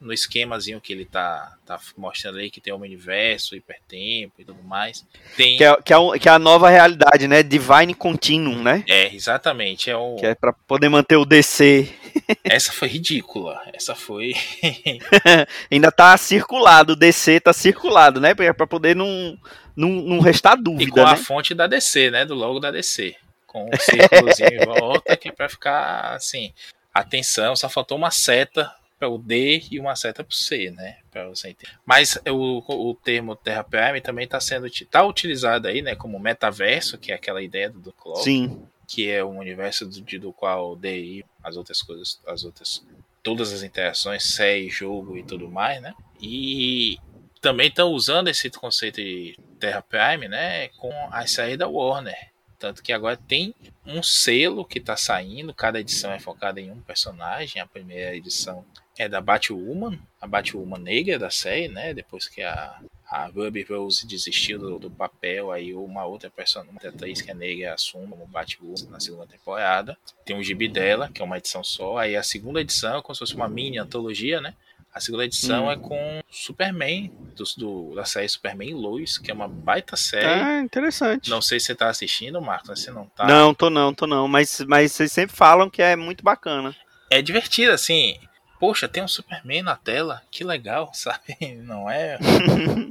no 0.00 0.12
esquemazinho 0.12 0.80
que 0.80 0.92
ele 0.92 1.04
tá, 1.04 1.56
tá 1.66 1.78
mostrando 1.96 2.38
aí, 2.38 2.50
que 2.50 2.60
tem 2.60 2.72
o 2.72 2.76
universo, 2.76 3.56
hipertempo 3.56 4.34
e 4.38 4.44
tudo 4.44 4.62
mais. 4.62 5.04
Tem... 5.36 5.56
Que, 5.56 5.64
é, 5.64 5.76
que, 5.82 5.92
é, 5.92 6.18
que 6.20 6.28
é 6.28 6.32
a 6.32 6.38
nova 6.38 6.68
realidade, 6.68 7.26
né? 7.26 7.42
Divine 7.42 7.94
Continuum, 7.94 8.62
né? 8.62 8.84
É, 8.88 9.14
exatamente. 9.14 9.90
É 9.90 9.96
o... 9.96 10.16
Que 10.16 10.26
é 10.26 10.34
pra 10.34 10.52
poder 10.52 10.88
manter 10.88 11.16
o 11.16 11.24
DC. 11.24 11.88
Essa 12.44 12.72
foi 12.72 12.88
ridícula. 12.88 13.60
Essa 13.72 13.94
foi. 13.94 14.34
Ainda 15.70 15.90
tá 15.90 16.16
circulado, 16.16 16.92
o 16.92 16.96
DC 16.96 17.40
tá 17.40 17.52
circulado, 17.52 18.20
né? 18.20 18.34
Pra, 18.34 18.66
poder 18.66 18.94
não, 18.94 19.36
não, 19.74 19.88
não 19.88 20.20
restar 20.20 20.56
dúvida. 20.56 20.84
E 20.84 20.86
com 20.88 21.04
né? 21.04 21.10
a 21.10 21.16
fonte 21.16 21.54
da 21.54 21.66
DC, 21.66 22.10
né? 22.10 22.24
Do 22.24 22.34
logo 22.34 22.60
da 22.60 22.70
DC. 22.70 23.16
Com 23.46 23.66
um 23.66 23.78
círculozinho 23.78 24.62
em 24.62 24.64
volta, 24.64 25.16
que 25.16 25.28
é 25.28 25.32
pra 25.32 25.48
ficar 25.48 26.14
assim. 26.14 26.52
Atenção, 26.92 27.56
só 27.56 27.68
faltou 27.68 27.98
uma 27.98 28.12
seta 28.12 28.72
para 28.98 29.08
o 29.08 29.18
D 29.18 29.62
e 29.70 29.78
uma 29.78 29.96
seta 29.96 30.22
para 30.22 30.30
o 30.30 30.34
C, 30.34 30.70
né? 30.70 30.98
Para 31.10 31.28
você 31.28 31.48
entender. 31.48 31.72
Mas 31.84 32.18
o, 32.28 32.90
o 32.90 32.94
termo 32.94 33.36
Terra 33.36 33.64
Prime 33.64 34.00
também 34.00 34.24
está 34.24 34.40
sendo 34.40 34.68
tá 34.90 35.04
utilizado 35.04 35.68
aí, 35.68 35.82
né? 35.82 35.94
Como 35.94 36.18
metaverso, 36.18 36.98
que 36.98 37.12
é 37.12 37.14
aquela 37.14 37.42
ideia 37.42 37.70
do 37.70 37.92
Cloud. 37.92 38.22
Sim. 38.22 38.62
Que 38.86 39.10
é 39.10 39.24
um 39.24 39.38
universo 39.38 39.86
do, 39.86 40.00
do 40.18 40.32
qual 40.32 40.72
o 40.72 40.76
D 40.76 41.00
e 41.00 41.24
as 41.42 41.56
outras 41.56 41.82
coisas, 41.82 42.20
as 42.26 42.44
outras, 42.44 42.84
todas 43.22 43.52
as 43.52 43.62
interações, 43.62 44.34
série, 44.34 44.68
jogo 44.68 45.16
e 45.16 45.22
tudo 45.22 45.50
mais, 45.50 45.80
né? 45.80 45.94
E 46.20 46.98
também 47.40 47.68
estão 47.68 47.90
usando 47.90 48.28
esse 48.28 48.50
conceito 48.50 48.96
de 48.96 49.36
Terra 49.58 49.82
Prime, 49.82 50.28
né? 50.28 50.68
Com 50.68 50.92
a 51.10 51.26
saída 51.26 51.58
da 51.64 51.68
Warner. 51.68 52.33
Tanto 52.64 52.82
que 52.82 52.94
agora 52.94 53.14
tem 53.14 53.54
um 53.86 54.02
selo 54.02 54.64
que 54.64 54.78
está 54.78 54.96
saindo, 54.96 55.52
cada 55.52 55.78
edição 55.78 56.10
é 56.10 56.18
focada 56.18 56.58
em 56.58 56.70
um 56.70 56.80
personagem. 56.80 57.60
A 57.60 57.66
primeira 57.66 58.16
edição 58.16 58.64
é 58.96 59.06
da 59.06 59.20
Batwoman, 59.20 59.98
a 60.18 60.26
Batwoman 60.26 60.78
negra 60.78 61.18
da 61.18 61.28
série, 61.28 61.68
né? 61.68 61.92
Depois 61.92 62.26
que 62.26 62.40
a, 62.40 62.80
a 63.06 63.26
Ruby 63.26 63.66
Rose 63.68 64.06
desistiu 64.06 64.58
do, 64.58 64.78
do 64.78 64.90
papel, 64.90 65.52
aí 65.52 65.74
uma 65.74 66.06
outra 66.06 66.30
personagem, 66.30 66.72
uma 66.72 66.88
atriz 66.88 67.20
que 67.20 67.30
é 67.30 67.34
negra 67.34 67.74
assume 67.74 68.08
como 68.08 68.26
Batwoman 68.26 68.90
na 68.90 68.98
segunda 68.98 69.26
temporada. 69.26 69.94
Tem 70.24 70.34
o 70.34 70.42
gibi 70.42 70.66
dela, 70.66 71.10
que 71.12 71.20
é 71.20 71.24
uma 71.24 71.36
edição 71.36 71.62
só. 71.62 71.98
Aí 71.98 72.16
a 72.16 72.22
segunda 72.22 72.62
edição 72.62 72.96
é 72.96 73.02
como 73.02 73.14
se 73.14 73.18
fosse 73.18 73.34
uma 73.34 73.46
mini 73.46 73.76
antologia, 73.76 74.40
né? 74.40 74.54
A 74.94 75.00
segunda 75.00 75.24
edição 75.24 75.66
hum. 75.66 75.70
é 75.72 75.76
com 75.76 76.22
Superman, 76.30 77.10
do, 77.34 77.44
do, 77.56 77.94
da 77.96 78.04
série 78.04 78.28
Superman 78.28 78.74
Lois, 78.74 79.18
que 79.18 79.30
é 79.30 79.34
uma 79.34 79.48
baita 79.48 79.96
série. 79.96 80.24
Ah, 80.24 80.60
interessante. 80.60 81.28
Não 81.28 81.42
sei 81.42 81.58
se 81.58 81.66
você 81.66 81.74
tá 81.74 81.88
assistindo, 81.88 82.40
Marcos, 82.40 82.80
você 82.80 82.92
não 82.92 83.06
tá. 83.06 83.26
Não, 83.26 83.52
tô 83.52 83.68
não, 83.68 83.92
tô 83.92 84.06
não. 84.06 84.28
Mas, 84.28 84.60
mas 84.68 84.92
vocês 84.92 85.10
sempre 85.10 85.34
falam 85.34 85.68
que 85.68 85.82
é 85.82 85.96
muito 85.96 86.22
bacana. 86.22 86.74
É 87.10 87.20
divertido, 87.20 87.72
assim 87.72 88.16
poxa, 88.64 88.88
tem 88.88 89.02
um 89.02 89.08
Superman 89.08 89.62
na 89.62 89.76
tela, 89.76 90.22
que 90.30 90.42
legal, 90.42 90.90
sabe? 90.94 91.36
Não 91.62 91.90
é 91.90 92.18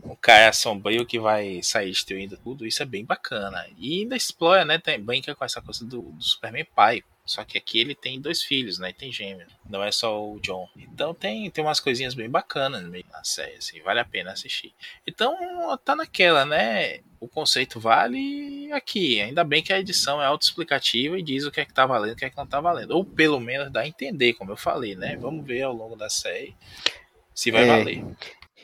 o 0.04 0.16
cara 0.22 0.54
sombrio 0.54 1.04
que 1.04 1.20
vai 1.20 1.64
sair 1.64 1.90
destruindo 1.90 2.38
tudo, 2.38 2.68
isso 2.68 2.84
é 2.84 2.86
bem 2.86 3.04
bacana. 3.04 3.66
E 3.76 4.02
ainda 4.02 4.16
explora, 4.16 4.64
né? 4.64 4.80
Que 4.80 5.32
é 5.32 5.34
com 5.34 5.44
essa 5.44 5.64
coisa 5.64 5.84
do, 5.84 6.04
do 6.04 6.24
Superman 6.24 6.66
pai. 6.76 7.02
Só 7.26 7.44
que 7.46 7.58
aqui 7.58 7.80
ele 7.80 7.96
tem 7.96 8.20
dois 8.20 8.44
filhos, 8.44 8.78
né? 8.78 8.92
Tem 8.92 9.12
gêmeos. 9.12 9.52
Não 9.70 9.82
é 9.82 9.92
só 9.92 10.22
o 10.22 10.40
John. 10.42 10.68
Então 10.76 11.14
tem, 11.14 11.50
tem 11.50 11.64
umas 11.64 11.80
coisinhas 11.80 12.14
bem 12.14 12.30
bacanas 12.30 12.84
na 12.84 13.24
série, 13.24 13.56
assim. 13.56 13.82
Vale 13.82 14.02
a 14.02 14.06
pena 14.06 14.32
assistir. 14.32 14.74
Então 15.08 15.38
tá 15.78 15.96
naquela, 15.96 16.46
né? 16.46 17.00
O 17.22 17.28
conceito 17.28 17.80
vale 17.80 18.70
aqui. 18.74 19.22
Ainda 19.22 19.44
bem 19.44 19.64
que 19.64 19.72
a 19.72 19.80
edição 19.80 20.22
é 20.22 20.26
autoexplicativa 20.26 21.18
e 21.18 21.24
diz 21.24 21.46
o 21.46 21.52
que 21.52 21.62
é 21.62 21.66
que 21.66 21.74
tá 21.74 21.86
valendo 21.86 22.12
e 22.12 22.14
o 22.14 22.18
que 22.18 22.26
é 22.26 22.30
que 22.30 22.38
não 22.38 22.46
tá 22.46 22.60
valendo. 22.60 22.92
Ou 22.92 23.06
pelo 23.06 23.40
menos 23.40 23.72
dá 23.72 23.82
a 23.82 23.88
entender, 23.88 24.34
como 24.34 24.52
eu 24.52 24.58
falei, 24.58 24.96
né? 24.96 25.16
Vamos 25.16 25.46
ver 25.46 25.62
ao 25.62 25.74
longo 25.74 25.96
da 25.96 26.10
série 26.10 26.54
se 27.34 27.52
vai 27.52 27.64
é, 27.64 27.68
valer. 27.68 28.04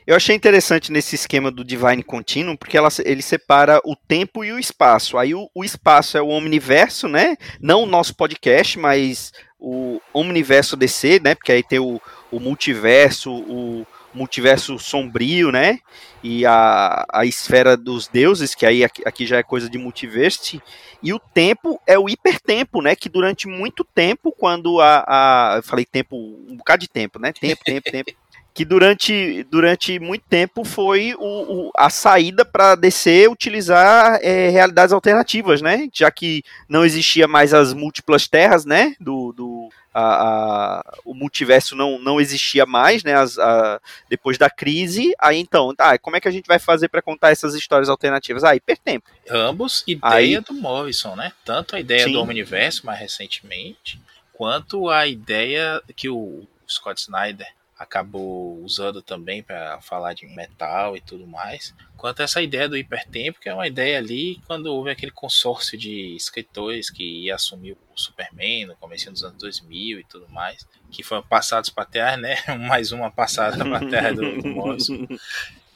Eu 0.09 0.15
achei 0.15 0.35
interessante 0.35 0.91
nesse 0.91 1.13
esquema 1.13 1.51
do 1.51 1.63
Divine 1.63 2.01
Continuum, 2.01 2.55
porque 2.55 2.75
ela, 2.75 2.89
ele 3.05 3.21
separa 3.21 3.79
o 3.85 3.95
tempo 3.95 4.43
e 4.43 4.51
o 4.51 4.57
espaço. 4.57 5.19
Aí 5.19 5.35
o, 5.35 5.47
o 5.53 5.63
espaço 5.63 6.17
é 6.17 6.21
o 6.21 6.29
Omniverso, 6.29 7.07
né? 7.07 7.37
Não 7.61 7.83
o 7.83 7.85
nosso 7.85 8.15
podcast, 8.15 8.79
mas 8.79 9.31
o 9.59 10.01
Omniverso 10.11 10.75
DC, 10.75 11.19
né? 11.23 11.35
Porque 11.35 11.51
aí 11.51 11.61
tem 11.61 11.77
o, 11.77 12.01
o 12.31 12.39
multiverso, 12.39 13.31
o 13.31 13.85
multiverso 14.11 14.79
sombrio, 14.79 15.51
né? 15.51 15.77
E 16.23 16.43
a, 16.43 17.05
a 17.13 17.23
esfera 17.23 17.77
dos 17.77 18.07
deuses, 18.07 18.55
que 18.55 18.65
aí 18.65 18.83
aqui, 18.83 19.27
já 19.27 19.37
é 19.37 19.43
coisa 19.43 19.69
de 19.69 19.77
multiverso. 19.77 20.59
E 21.03 21.13
o 21.13 21.19
tempo 21.19 21.79
é 21.85 21.99
o 21.99 22.09
hipertempo, 22.09 22.81
né? 22.81 22.95
Que 22.95 23.09
durante 23.09 23.47
muito 23.47 23.83
tempo, 23.83 24.31
quando 24.31 24.81
a. 24.81 25.03
a 25.07 25.57
eu 25.57 25.63
falei 25.63 25.85
tempo, 25.85 26.17
um 26.17 26.57
bocado 26.57 26.81
de 26.81 26.89
tempo, 26.89 27.19
né? 27.19 27.31
Tempo, 27.31 27.63
tempo, 27.63 27.91
tempo 27.91 28.18
que 28.53 28.65
durante, 28.65 29.43
durante 29.49 29.99
muito 29.99 30.25
tempo 30.27 30.63
foi 30.63 31.13
o, 31.17 31.67
o 31.67 31.71
a 31.77 31.89
saída 31.89 32.43
para 32.43 32.75
DC 32.75 33.27
utilizar 33.27 34.19
é, 34.21 34.49
realidades 34.49 34.91
alternativas, 34.91 35.61
né? 35.61 35.87
Já 35.93 36.11
que 36.11 36.43
não 36.67 36.83
existia 36.83 37.27
mais 37.27 37.53
as 37.53 37.73
múltiplas 37.73 38.27
terras, 38.27 38.65
né? 38.65 38.95
Do, 38.99 39.31
do 39.33 39.69
a, 39.93 40.01
a, 40.01 40.97
o 41.05 41.13
multiverso 41.13 41.75
não, 41.75 41.99
não 41.99 42.19
existia 42.19 42.65
mais, 42.65 43.03
né? 43.03 43.15
As, 43.15 43.37
a, 43.37 43.79
depois 44.09 44.37
da 44.37 44.49
crise, 44.49 45.13
aí 45.19 45.37
então, 45.37 45.73
tá, 45.73 45.97
como 45.97 46.15
é 46.15 46.19
que 46.19 46.27
a 46.27 46.31
gente 46.31 46.47
vai 46.47 46.59
fazer 46.59 46.89
para 46.89 47.01
contar 47.01 47.31
essas 47.31 47.55
histórias 47.55 47.89
alternativas? 47.89 48.43
Ah, 48.43 48.55
hipertempo. 48.55 49.09
Ambos 49.29 49.83
ideia 49.87 50.37
aí, 50.37 50.39
do 50.39 50.53
Morrison, 50.53 51.15
né? 51.15 51.31
Tanto 51.45 51.75
a 51.75 51.79
ideia 51.79 52.03
sim. 52.03 52.13
do 52.13 52.21
universo 52.21 52.85
mais 52.85 52.99
recentemente, 52.99 53.99
quanto 54.33 54.89
a 54.89 55.07
ideia 55.07 55.81
que 55.95 56.09
o 56.09 56.47
Scott 56.67 57.01
Snyder 57.01 57.47
acabou 57.79 58.61
usando 58.61 59.01
também 59.01 59.41
para 59.41 59.79
falar 59.79 60.13
de 60.13 60.27
metal 60.27 60.97
e 60.97 61.01
tudo 61.01 61.25
mais. 61.25 61.73
Quanto 61.95 62.19
a 62.19 62.23
essa 62.25 62.41
ideia 62.41 62.67
do 62.67 62.75
hipertempo, 62.75 63.39
que 63.39 63.47
é 63.47 63.53
uma 63.53 63.67
ideia 63.67 63.97
ali 63.97 64.41
quando 64.45 64.65
houve 64.65 64.91
aquele 64.91 65.13
consórcio 65.13 65.77
de 65.77 66.13
escritores 66.13 66.89
que 66.89 67.23
ia 67.23 67.35
assumir 67.35 67.71
o 67.71 67.97
Superman 67.97 68.65
no 68.65 68.75
começo 68.75 69.09
dos 69.09 69.23
anos 69.23 69.37
2000 69.37 70.01
e 70.01 70.03
tudo 70.03 70.27
mais, 70.27 70.67
que 70.91 71.01
foram 71.03 71.23
passados 71.23 71.69
para 71.69 71.83
a 71.83 71.87
Terra, 71.87 72.17
né? 72.17 72.35
Mais 72.67 72.91
uma 72.91 73.09
passada 73.09 73.63
para 73.63 73.77
a 73.77 73.89
Terra 73.89 74.11
do, 74.11 74.41
do 74.41 74.49
Morrison. 74.49 75.07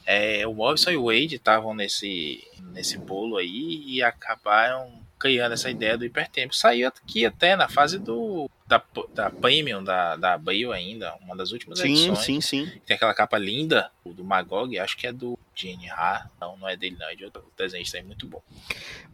É, 0.04 0.46
o 0.46 0.52
Morrison 0.52 0.90
e 0.90 0.96
o 0.98 1.06
Wade 1.06 1.36
estavam 1.36 1.74
nesse, 1.74 2.46
nesse 2.72 2.98
bolo 2.98 3.38
aí 3.38 3.82
e 3.86 4.02
acabaram 4.02 5.03
criando 5.24 5.52
essa 5.52 5.70
ideia 5.70 5.96
do 5.96 6.04
hipertempo. 6.04 6.54
Saiu 6.54 6.86
aqui 6.86 7.24
até 7.24 7.56
na 7.56 7.66
fase 7.66 7.98
do 7.98 8.50
da, 8.66 8.82
da 9.14 9.30
Premium, 9.30 9.82
da, 9.82 10.16
da 10.16 10.34
Abril 10.34 10.70
ainda, 10.70 11.14
uma 11.22 11.34
das 11.34 11.50
últimas 11.50 11.78
sim, 11.78 11.92
edições. 11.92 12.18
Sim, 12.18 12.40
sim, 12.42 12.70
Tem 12.84 12.94
aquela 12.94 13.14
capa 13.14 13.38
linda 13.38 13.90
do 14.04 14.22
Magog, 14.22 14.78
acho 14.78 14.98
que 14.98 15.06
é 15.06 15.12
do 15.12 15.38
Gene 15.54 15.88
Ha. 15.88 16.28
Não, 16.38 16.58
não 16.58 16.68
é 16.68 16.76
dele 16.76 16.96
não, 17.00 17.08
é 17.08 17.14
de 17.14 17.24
outro 17.24 17.42
desenho, 17.56 17.82
isso 17.82 17.96
é 17.96 18.02
muito 18.02 18.26
bom. 18.26 18.42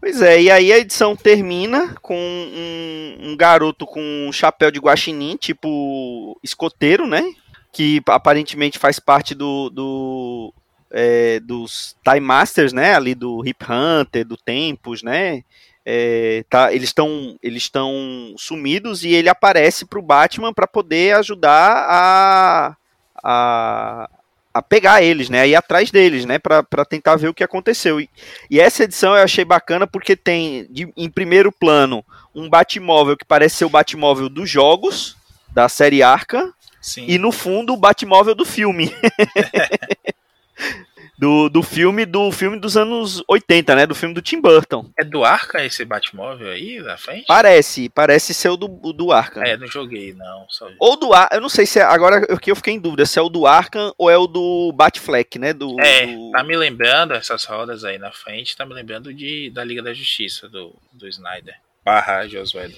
Pois 0.01 0.21
é, 0.21 0.43
e 0.43 0.51
aí 0.51 0.73
a 0.73 0.79
edição 0.79 1.15
termina 1.15 1.95
com 2.03 2.19
um, 2.19 3.31
um 3.31 3.37
garoto 3.37 3.87
com 3.87 4.03
um 4.03 4.33
chapéu 4.33 4.73
de 4.73 4.81
guaxinim, 4.81 5.37
tipo 5.37 6.37
escoteiro, 6.43 7.07
né? 7.07 7.23
Que 7.71 8.03
aparentemente 8.09 8.81
faz 8.81 8.99
parte 8.99 9.33
do, 9.33 9.71
do 9.71 10.53
é, 10.91 11.39
dos 11.39 11.97
Time 12.03 12.19
Masters, 12.19 12.73
né? 12.73 12.95
Ali 12.95 13.15
do 13.15 13.47
Hip 13.47 13.65
Hunter, 13.65 14.27
do 14.27 14.37
Tempos, 14.37 15.05
né? 15.05 15.45
É, 15.85 16.45
tá, 16.49 16.73
eles 16.73 16.91
estão 16.91 17.37
eles 17.43 17.63
estão 17.63 18.35
sumidos 18.37 19.05
e 19.05 19.15
ele 19.15 19.29
aparece 19.29 19.85
para 19.85 19.99
o 19.99 20.03
Batman 20.03 20.53
para 20.53 20.67
poder 20.67 21.17
ajudar 21.17 21.87
a, 21.89 22.77
a, 23.23 24.11
a 24.53 24.63
pegar 24.63 25.03
eles, 25.03 25.31
né, 25.31 25.41
a 25.41 25.47
ir 25.47 25.55
atrás 25.55 25.91
deles, 25.91 26.25
né, 26.25 26.39
para 26.39 26.85
tentar 26.85 27.17
ver 27.17 27.29
o 27.29 27.35
que 27.35 27.45
aconteceu. 27.45 28.01
E, 28.01 28.11
e, 28.51 28.61
essa 28.61 28.85
edição 28.85 29.17
eu 29.17 29.23
achei 29.23 29.45
bacana 29.45 29.87
porque 29.87 30.15
tem 30.15 30.67
de, 30.71 30.93
em 30.97 31.09
primeiro 31.09 31.51
plano 31.51 32.05
um 32.35 32.49
Batmóvel 32.49 33.17
que 33.17 33.25
parece 33.25 33.57
ser 33.57 33.65
o 33.65 33.71
Batmóvel 33.71 34.29
dos 34.29 34.49
jogos 34.49 35.17
da 35.53 35.69
série 35.69 36.03
Arca 36.03 36.53
e 36.99 37.19
no 37.19 37.33
fundo 37.33 37.73
o 37.73 37.77
Batmóvel 37.77 38.35
do 38.35 38.45
filme. 38.45 38.95
do, 41.21 41.51
do 41.51 41.63
filme 41.63 42.07
do 42.07 42.33
filme 42.33 42.59
dos 42.59 42.79
anos 42.79 43.23
80, 43.29 43.75
né? 43.75 43.87
Do 43.87 43.95
filme 43.95 44.15
do 44.15 44.23
Tim 44.23 44.41
Burton. 44.41 44.91
É 44.99 45.05
do 45.05 45.23
Arca 45.23 45.63
esse 45.63 45.85
Batmóvel 45.85 46.49
aí 46.49 46.81
na 46.81 46.97
frente? 46.97 47.27
Parece, 47.27 47.91
parece 47.91 48.33
ser 48.33 48.49
o 48.49 48.57
do, 48.57 48.67
do 48.67 49.13
Arca. 49.13 49.47
É, 49.47 49.55
não 49.55 49.67
joguei, 49.67 50.15
não. 50.15 50.47
Só... 50.49 50.67
Ou 50.79 50.97
do 50.97 51.13
Arca, 51.13 51.37
eu 51.37 51.43
não 51.43 51.51
sei 51.51 51.67
se 51.67 51.79
é, 51.79 51.83
agora 51.83 52.27
que 52.39 52.51
eu 52.51 52.57
fiquei 52.57 52.73
em 52.73 52.81
dúvida, 52.81 53.05
se 53.05 53.19
é 53.19 53.23
o 53.23 53.29
do 53.29 53.47
Arkham 53.47 53.93
ou 53.99 54.09
é 54.09 54.17
o 54.17 54.27
do 54.27 54.73
Batfleck, 54.73 55.39
né? 55.39 55.53
Do, 55.53 55.79
é, 55.79 56.07
do... 56.07 56.31
tá 56.31 56.43
me 56.43 56.57
lembrando, 56.57 57.13
essas 57.13 57.45
rodas 57.45 57.85
aí 57.85 57.99
na 57.99 58.11
frente, 58.11 58.57
tá 58.57 58.65
me 58.65 58.73
lembrando 58.73 59.13
de, 59.13 59.51
da 59.51 59.63
Liga 59.63 59.83
da 59.83 59.93
Justiça, 59.93 60.49
do, 60.49 60.75
do 60.91 61.07
Snyder. 61.07 61.55
Barra 61.85 62.27
Josué. 62.27 62.71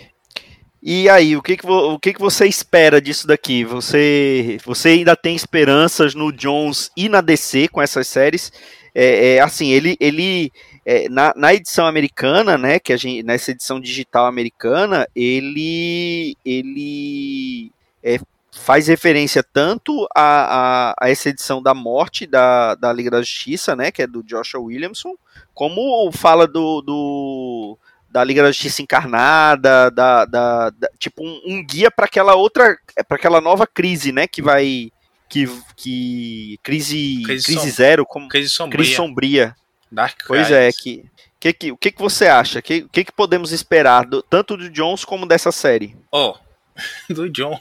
E 0.82 1.08
aí, 1.08 1.36
o 1.36 1.42
que 1.42 1.56
que, 1.56 1.64
o 1.64 1.96
que 1.96 2.12
que 2.12 2.20
você 2.20 2.44
espera 2.48 3.00
disso 3.00 3.24
daqui? 3.24 3.64
Você, 3.64 4.58
você 4.64 4.88
ainda 4.88 5.14
tem 5.14 5.36
esperanças 5.36 6.12
no 6.12 6.32
Jones 6.32 6.90
e 6.96 7.08
na 7.08 7.20
DC 7.20 7.68
com 7.68 7.80
essas 7.80 8.08
séries? 8.08 8.52
É, 8.92 9.36
é, 9.36 9.40
assim, 9.40 9.68
ele, 9.70 9.96
ele, 10.00 10.52
é, 10.84 11.08
na, 11.08 11.32
na, 11.36 11.54
edição 11.54 11.86
americana, 11.86 12.58
né, 12.58 12.80
que 12.80 12.92
a 12.92 12.96
gente, 12.96 13.22
nessa 13.22 13.52
edição 13.52 13.80
digital 13.80 14.26
americana, 14.26 15.06
ele, 15.14 16.36
ele 16.44 17.70
é, 18.02 18.18
faz 18.50 18.88
referência 18.88 19.42
tanto 19.42 20.06
a, 20.14 20.90
a, 20.90 20.94
a, 21.00 21.08
essa 21.08 21.28
edição 21.28 21.62
da 21.62 21.72
morte 21.72 22.26
da, 22.26 22.74
da 22.74 22.92
Liga 22.92 23.10
da 23.10 23.22
Justiça, 23.22 23.76
né, 23.76 23.92
que 23.92 24.02
é 24.02 24.06
do 24.06 24.22
Joshua 24.22 24.60
Williamson, 24.60 25.14
como 25.54 26.10
fala 26.10 26.46
do, 26.48 26.82
do 26.82 27.78
da 28.12 28.22
Liga 28.22 28.42
da 28.42 28.50
Justiça 28.52 28.82
encarnada, 28.82 29.90
da, 29.90 30.26
da, 30.26 30.70
da 30.70 30.88
tipo 30.98 31.24
um, 31.24 31.40
um 31.46 31.64
guia 31.66 31.90
para 31.90 32.04
aquela 32.04 32.34
outra, 32.34 32.76
para 33.08 33.16
aquela 33.16 33.40
nova 33.40 33.66
crise, 33.66 34.12
né, 34.12 34.26
que 34.26 34.42
vai 34.42 34.92
que, 35.28 35.46
que 35.74 36.58
crise 36.62 37.22
crise, 37.24 37.46
crise 37.46 37.70
zero, 37.70 38.04
como 38.04 38.28
crise 38.28 38.50
sombria. 38.50 38.76
Crise 38.76 38.94
sombria. 38.94 39.56
Dark 39.90 40.24
pois 40.26 40.50
é, 40.50 40.70
que, 40.72 41.04
que, 41.40 41.52
que 41.54 41.72
o 41.72 41.76
que, 41.76 41.90
que 41.90 42.00
você 42.00 42.26
acha? 42.26 42.58
O 42.58 42.62
que, 42.62 42.82
que, 42.88 43.04
que 43.04 43.12
podemos 43.12 43.50
esperar 43.50 44.04
do, 44.04 44.22
tanto 44.22 44.58
do 44.58 44.68
Jones 44.68 45.04
como 45.06 45.24
dessa 45.24 45.50
série? 45.50 45.96
Oh, 46.10 46.34
do 47.08 47.30
Jones, 47.30 47.60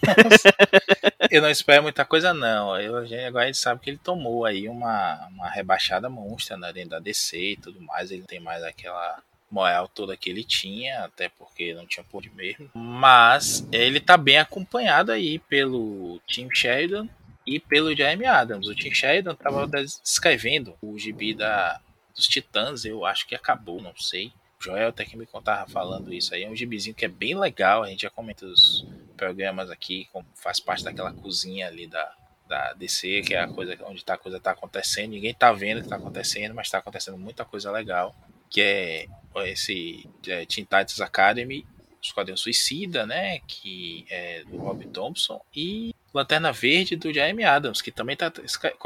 eu 1.30 1.42
não 1.42 1.50
espero 1.50 1.84
muita 1.84 2.04
coisa 2.04 2.34
não. 2.34 2.78
Eu, 2.80 2.98
agora 3.26 3.46
a 3.46 3.48
gente 3.48 3.58
sabe 3.58 3.80
que 3.80 3.90
ele 3.90 3.98
tomou 3.98 4.46
aí 4.46 4.68
uma, 4.68 5.28
uma 5.30 5.50
rebaixada 5.50 6.10
monstra 6.10 6.58
né, 6.58 6.74
dentro 6.74 6.92
da 6.92 7.00
DC 7.00 7.38
e 7.38 7.58
tudo 7.58 7.82
mais. 7.82 8.12
Ele 8.12 8.24
tem 8.24 8.40
mais 8.40 8.64
aquela 8.64 9.22
moral 9.52 9.88
toda 9.88 10.18
que 10.18 10.30
ele 10.30 10.44
tinha, 10.44 11.04
até 11.04 11.30
porque 11.30 11.74
não 11.74 11.86
tinha 11.86 12.04
poder 12.04 12.32
mesmo. 12.34 12.70
Mas 12.74 13.68
ele 13.72 14.00
tá 14.00 14.18
bem 14.18 14.38
acompanhado 14.38 15.12
aí 15.12 15.40
pelo 15.40 16.20
Tim 16.26 16.50
Sheridan 16.54 17.08
e 17.46 17.60
pelo 17.60 17.96
Jeremy 17.96 18.26
Adams. 18.26 18.68
O 18.68 18.76
Tim 18.76 18.94
Sheridan 18.94 19.34
estava 19.34 19.70
escrevendo 20.04 20.76
o 20.82 20.98
gibi 20.98 21.34
da, 21.34 21.80
dos 22.16 22.28
Titãs, 22.28 22.86
eu 22.86 23.06
acho 23.06 23.28
que 23.28 23.36
acabou, 23.36 23.82
não 23.82 23.96
sei. 23.96 24.32
O 24.60 24.64
Joel 24.64 24.90
até 24.90 25.04
que 25.04 25.18
me 25.18 25.26
contava 25.26 25.70
falando 25.70 26.14
isso 26.14 26.34
aí. 26.34 26.44
É 26.44 26.50
um 26.50 26.56
gibizinho 26.56 26.96
que 26.96 27.06
é 27.06 27.08
bem 27.08 27.38
legal. 27.38 27.84
A 27.84 27.88
gente 27.88 28.04
já 28.04 28.10
comenta 28.10 28.46
os 28.46 28.86
programas 29.18 29.70
aqui, 29.70 30.08
faz 30.36 30.60
parte 30.60 30.84
daquela 30.84 31.12
cozinha 31.12 31.68
ali 31.68 31.88
da, 31.88 32.14
da 32.48 32.74
DC, 32.74 33.22
que 33.22 33.34
é 33.34 33.40
a 33.40 33.48
coisa 33.48 33.78
onde 33.86 34.06
tá, 34.06 34.14
a 34.14 34.18
coisa 34.18 34.40
tá 34.40 34.52
acontecendo. 34.52 35.12
Ninguém 35.12 35.34
tá 35.34 35.52
vendo 35.52 35.80
o 35.80 35.84
que 35.84 35.90
tá 35.90 35.96
acontecendo, 35.96 36.54
mas 36.54 36.70
tá 36.70 36.78
acontecendo 36.78 37.18
muita 37.18 37.44
coisa 37.44 37.72
legal. 37.72 38.16
Que 38.50 38.62
é 38.62 39.08
esse 39.46 40.08
é, 40.28 40.46
Teen 40.46 40.64
Titans 40.64 41.02
Academy, 41.02 41.66
Esquadrão 42.02 42.36
Suicida, 42.36 43.06
né? 43.06 43.40
Que 43.48 44.06
é 44.10 44.44
do 44.44 44.58
Rob 44.58 44.86
Thompson. 44.88 45.40
E 45.56 45.94
Lanterna 46.14 46.52
Verde 46.52 46.96
do 46.96 47.14
Jeremy 47.14 47.44
Adams, 47.44 47.82
que 47.82 47.92
também 47.92 48.14
está 48.14 48.32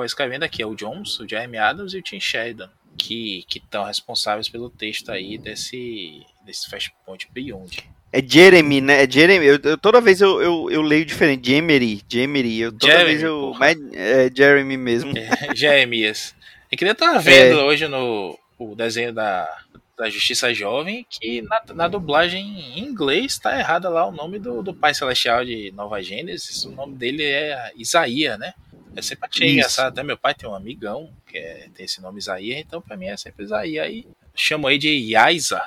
escrevendo 0.04 0.44
aqui, 0.44 0.62
é 0.62 0.66
o 0.66 0.76
Jones, 0.76 1.20
o 1.20 1.28
Jeremy 1.28 1.58
Adams 1.58 1.94
e 1.94 1.98
o 1.98 2.02
Tim 2.02 2.20
Sheridan, 2.20 2.70
que 2.98 3.46
estão 3.56 3.86
responsáveis 3.86 4.50
pelo 4.50 4.70
texto 4.70 5.12
aí 5.12 5.38
desse, 5.38 6.22
desse 6.46 6.70
Flashpoint 6.70 7.28
Beyond. 7.32 7.90
É 8.12 8.22
Jeremy, 8.26 8.80
né? 8.80 9.04
É 9.04 9.10
Jeremy. 9.10 9.46
Eu, 9.46 9.60
eu 9.62 9.78
toda 9.78 10.00
vez 10.00 10.22
eu, 10.22 10.42
eu, 10.42 10.72
eu, 10.72 10.82
leio 10.82 11.04
diferente. 11.04 11.50
Jemery, 11.50 12.02
Jemery. 12.08 12.62
Eu, 12.62 12.72
toda 12.72 12.94
Jeremy, 12.94 13.10
vez 13.10 13.24
eu. 13.24 13.54
Mas 13.60 13.78
é 13.94 14.30
Jeremy 14.34 14.78
mesmo. 14.78 15.14
É, 15.18 15.52
Jeremias. 15.54 16.34
É 16.72 16.78
que 16.78 16.86
eu 16.86 16.96
tava 16.96 17.20
vendo 17.20 17.60
é. 17.60 17.64
hoje 17.64 17.88
no 17.88 18.40
o 18.58 18.74
desenho 18.74 19.12
da, 19.12 19.50
da 19.98 20.10
Justiça 20.10 20.54
Jovem, 20.54 21.06
que 21.10 21.42
na, 21.42 21.64
na 21.74 21.88
dublagem 21.88 22.78
em 22.78 22.80
inglês 22.80 23.40
tá 23.40 23.58
errado 23.58 23.90
lá 23.90 24.06
o 24.06 24.12
nome 24.12 24.40
do, 24.40 24.62
do 24.62 24.74
Pai 24.74 24.94
Celestial 24.94 25.46
de 25.46 25.72
Nova 25.72 26.02
Gênesis. 26.02 26.66
O 26.66 26.72
nome 26.72 26.96
dele 26.96 27.24
é 27.24 27.72
Isaías, 27.76 28.38
né? 28.38 28.54
É 28.96 29.02
sempre 29.02 29.30
achei 29.30 29.52
engraçado. 29.54 29.94
Até 29.94 30.04
meu 30.04 30.18
pai 30.18 30.34
tem 30.34 30.50
um 30.50 30.56
amigão 30.56 31.12
que 31.28 31.38
é, 31.38 31.70
tem 31.74 31.86
esse 31.86 32.02
nome 32.02 32.20
Isaías, 32.20 32.60
então 32.60 32.82
pra 32.82 32.96
mim 32.96 33.08
é 33.08 33.18
sempre 33.18 33.44
Isaías. 33.44 33.86
Aí 33.86 34.08
chamo 34.34 34.68
aí 34.68 34.78
de 34.78 34.90
Yaisa. 34.90 35.62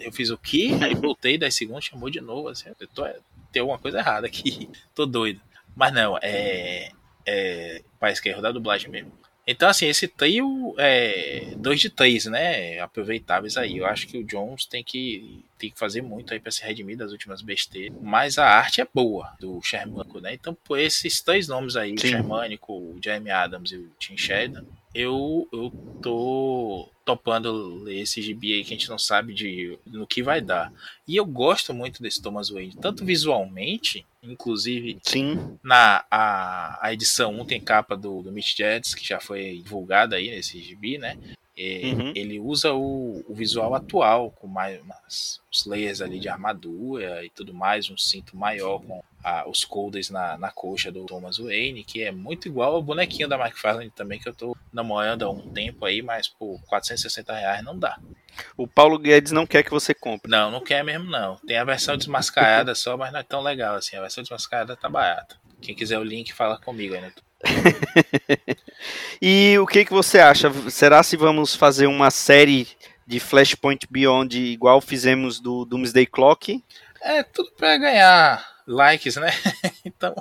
Eu 0.00 0.12
fiz 0.12 0.30
o 0.30 0.38
quê? 0.38 0.70
Aí 0.82 0.94
voltei, 0.94 1.38
10 1.38 1.54
segundos, 1.54 1.84
chamou 1.84 2.10
de 2.10 2.20
novo. 2.20 2.48
Assim, 2.48 2.70
eu 2.78 2.88
tô, 2.88 3.04
tem 3.52 3.60
alguma 3.60 3.78
coisa 3.78 3.98
errada 3.98 4.26
aqui. 4.26 4.68
tô 4.94 5.06
doido. 5.06 5.40
Mas 5.74 5.92
não, 5.92 6.18
é. 6.20 6.90
É. 7.26 7.82
Pai 7.98 8.12
esquerdo 8.12 8.42
da 8.42 8.52
dublagem 8.52 8.90
mesmo. 8.90 9.12
Então, 9.46 9.68
assim, 9.68 9.86
esse 9.86 10.06
trio 10.06 10.74
é 10.78 11.54
dois 11.56 11.80
de 11.80 11.90
três, 11.90 12.26
né? 12.26 12.78
Aproveitáveis 12.78 13.56
aí. 13.56 13.78
Eu 13.78 13.86
acho 13.86 14.06
que 14.06 14.18
o 14.18 14.24
Jones 14.24 14.66
tem 14.66 14.84
que, 14.84 15.44
tem 15.58 15.70
que 15.70 15.78
fazer 15.78 16.02
muito 16.02 16.32
aí 16.32 16.38
para 16.38 16.52
se 16.52 16.62
redimir 16.62 16.96
das 16.96 17.10
últimas 17.10 17.42
besteiras. 17.42 17.96
Mas 18.00 18.38
a 18.38 18.46
arte 18.46 18.80
é 18.80 18.86
boa 18.92 19.34
do 19.40 19.60
Shermanico, 19.62 20.20
né? 20.20 20.34
Então, 20.34 20.54
por 20.54 20.78
esses 20.78 21.20
três 21.20 21.48
nomes 21.48 21.74
aí, 21.76 21.90
Sim. 21.90 21.94
o 21.94 22.10
Shermanico, 22.10 22.72
o 22.72 22.98
Jamie 23.02 23.30
Adams 23.30 23.72
e 23.72 23.76
o 23.76 23.90
Tim 23.98 24.16
Sheridan, 24.16 24.64
eu, 24.94 25.48
eu 25.52 25.72
tô 26.02 26.88
topando 27.04 27.82
ler 27.82 28.00
esse 28.00 28.22
gibi 28.22 28.54
aí 28.54 28.64
que 28.64 28.72
a 28.72 28.76
gente 28.76 28.88
não 28.88 28.98
sabe 28.98 29.34
de, 29.34 29.78
no 29.86 30.06
que 30.06 30.22
vai 30.22 30.40
dar. 30.40 30.72
E 31.06 31.16
eu 31.16 31.24
gosto 31.24 31.74
muito 31.74 32.02
desse 32.02 32.22
Thomas 32.22 32.50
Wayne, 32.50 32.76
tanto 32.80 33.04
visualmente, 33.04 34.06
inclusive 34.22 34.98
Sim. 35.02 35.58
na 35.62 36.04
a, 36.10 36.78
a 36.86 36.92
edição 36.92 37.40
1 37.40 37.44
tem 37.46 37.60
capa 37.60 37.96
do, 37.96 38.22
do 38.22 38.32
Mitch 38.32 38.56
Jets, 38.56 38.94
que 38.94 39.06
já 39.06 39.20
foi 39.20 39.60
divulgada 39.62 40.16
aí 40.16 40.30
nesse 40.30 40.60
gibi, 40.60 40.98
né? 40.98 41.18
E, 41.56 41.92
uhum. 41.92 42.12
Ele 42.14 42.38
usa 42.38 42.72
o, 42.72 43.24
o, 43.28 43.34
visual 43.34 43.74
atual, 43.74 44.30
com 44.30 44.46
mais 44.46 44.80
umas, 44.80 45.40
uns 45.52 45.66
layers 45.66 46.00
ali 46.00 46.18
de 46.18 46.28
armadura 46.28 47.24
e 47.24 47.30
tudo 47.30 47.52
mais, 47.52 47.90
um 47.90 47.98
cinto 47.98 48.36
maior 48.36 48.78
com 48.80 49.02
a, 49.22 49.48
os 49.48 49.64
colders 49.64 50.10
na, 50.10 50.36
na 50.38 50.50
coxa 50.50 50.90
do 50.90 51.04
Thomas 51.06 51.38
Wayne, 51.38 51.84
que 51.84 52.02
é 52.02 52.10
muito 52.10 52.48
igual 52.48 52.74
ao 52.74 52.82
bonequinho 52.82 53.28
da 53.28 53.38
McFarlane 53.38 53.90
também, 53.90 54.18
que 54.18 54.28
eu 54.28 54.34
tô 54.34 54.56
namorando 54.72 55.24
há 55.24 55.30
um 55.30 55.48
tempo 55.50 55.84
aí, 55.84 56.02
mas 56.02 56.28
por 56.28 56.60
460 56.66 57.32
reais 57.34 57.64
não 57.64 57.78
dá. 57.78 57.98
O 58.56 58.66
Paulo 58.66 58.98
Guedes 58.98 59.32
não 59.32 59.46
quer 59.46 59.62
que 59.62 59.70
você 59.70 59.92
compre. 59.92 60.30
Não, 60.30 60.50
não 60.50 60.62
quer 60.62 60.82
mesmo 60.84 61.10
não. 61.10 61.36
Tem 61.46 61.58
a 61.58 61.64
versão 61.64 61.96
desmascarada 61.96 62.74
só, 62.74 62.96
mas 62.96 63.12
não 63.12 63.20
é 63.20 63.24
tão 63.24 63.42
legal 63.42 63.74
assim. 63.74 63.96
A 63.96 64.00
versão 64.00 64.22
desmascarada 64.22 64.76
tá 64.76 64.88
barata. 64.88 65.36
Quem 65.60 65.74
quiser 65.74 65.98
o 65.98 66.04
link, 66.04 66.32
fala 66.32 66.58
comigo 66.58 66.94
aí, 66.94 67.12
e 69.20 69.58
o 69.58 69.66
que, 69.66 69.84
que 69.84 69.92
você 69.92 70.18
acha? 70.18 70.52
Será 70.70 71.02
se 71.02 71.16
vamos 71.16 71.54
fazer 71.54 71.86
uma 71.86 72.10
série 72.10 72.68
de 73.06 73.18
Flashpoint 73.18 73.86
Beyond 73.90 74.38
igual 74.38 74.80
fizemos 74.80 75.40
do 75.40 75.64
Doomsday 75.64 76.06
Clock? 76.06 76.62
É, 77.02 77.22
tudo 77.22 77.50
para 77.52 77.78
ganhar 77.78 78.49
likes, 78.70 79.16
né? 79.16 79.30
então. 79.84 80.14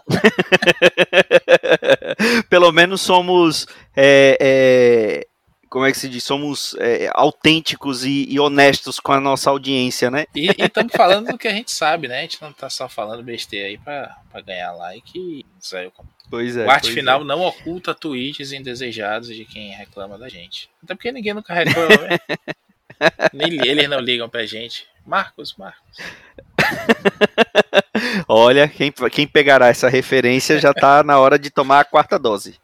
Pelo 2.50 2.72
menos 2.72 3.02
somos. 3.02 3.68
É, 3.96 4.38
é, 4.40 5.28
como 5.70 5.86
é 5.86 5.92
que 5.92 6.00
se 6.00 6.10
diz? 6.10 6.24
Somos 6.24 6.76
é, 6.80 7.10
autênticos 7.14 8.04
e, 8.04 8.26
e, 8.28 8.40
honestos 8.40 9.00
com 9.00 9.14
a 9.14 9.22
nossa 9.22 9.52
audiência, 9.52 10.10
né? 10.10 10.26
E 10.36 10.48
estamos 10.58 10.92
falando 10.94 11.28
do 11.28 11.38
que 11.38 11.48
a 11.48 11.54
gente 11.54 11.72
sabe, 11.72 12.08
né? 12.08 12.20
A 12.20 12.22
gente 12.22 12.42
não 12.42 12.52
tá 12.52 12.70
só 12.70 12.90
falando 12.90 13.22
besteira 13.22 13.68
aí 13.68 13.78
pra 13.78 14.18
ganhar 14.44 14.72
like. 14.74 15.46
Pois 16.30 16.58
é. 16.58 16.66
O 16.66 16.72
arte 16.72 16.92
final 16.92 17.22
é. 17.22 17.24
não 17.24 17.42
oculta 17.42 17.94
tweets 17.94 18.52
indesejados 18.52 19.28
de 19.28 19.46
quem 19.46 19.72
reclama 19.72 20.18
da 20.18 20.28
gente. 20.28 20.70
Até 20.84 20.96
porque 20.96 21.12
ninguém 21.12 21.36
nunca 21.36 21.54
reclama, 21.54 21.98
né? 21.98 22.18
Nem 23.32 23.54
eles 23.66 23.88
não 23.88 24.00
ligam 24.00 24.28
pra 24.28 24.46
gente. 24.46 24.88
Marcos, 25.06 25.56
Marcos. 25.56 25.98
Olha, 28.28 28.68
quem, 28.68 28.92
quem 29.12 29.28
pegará 29.28 29.68
essa 29.68 29.90
referência 29.90 30.60
já 30.60 30.72
está 30.72 31.04
na 31.04 31.20
hora 31.20 31.40
de 31.40 31.50
tomar 31.50 31.82
a 31.82 31.86
quarta 31.86 32.18
dose. 32.18 32.56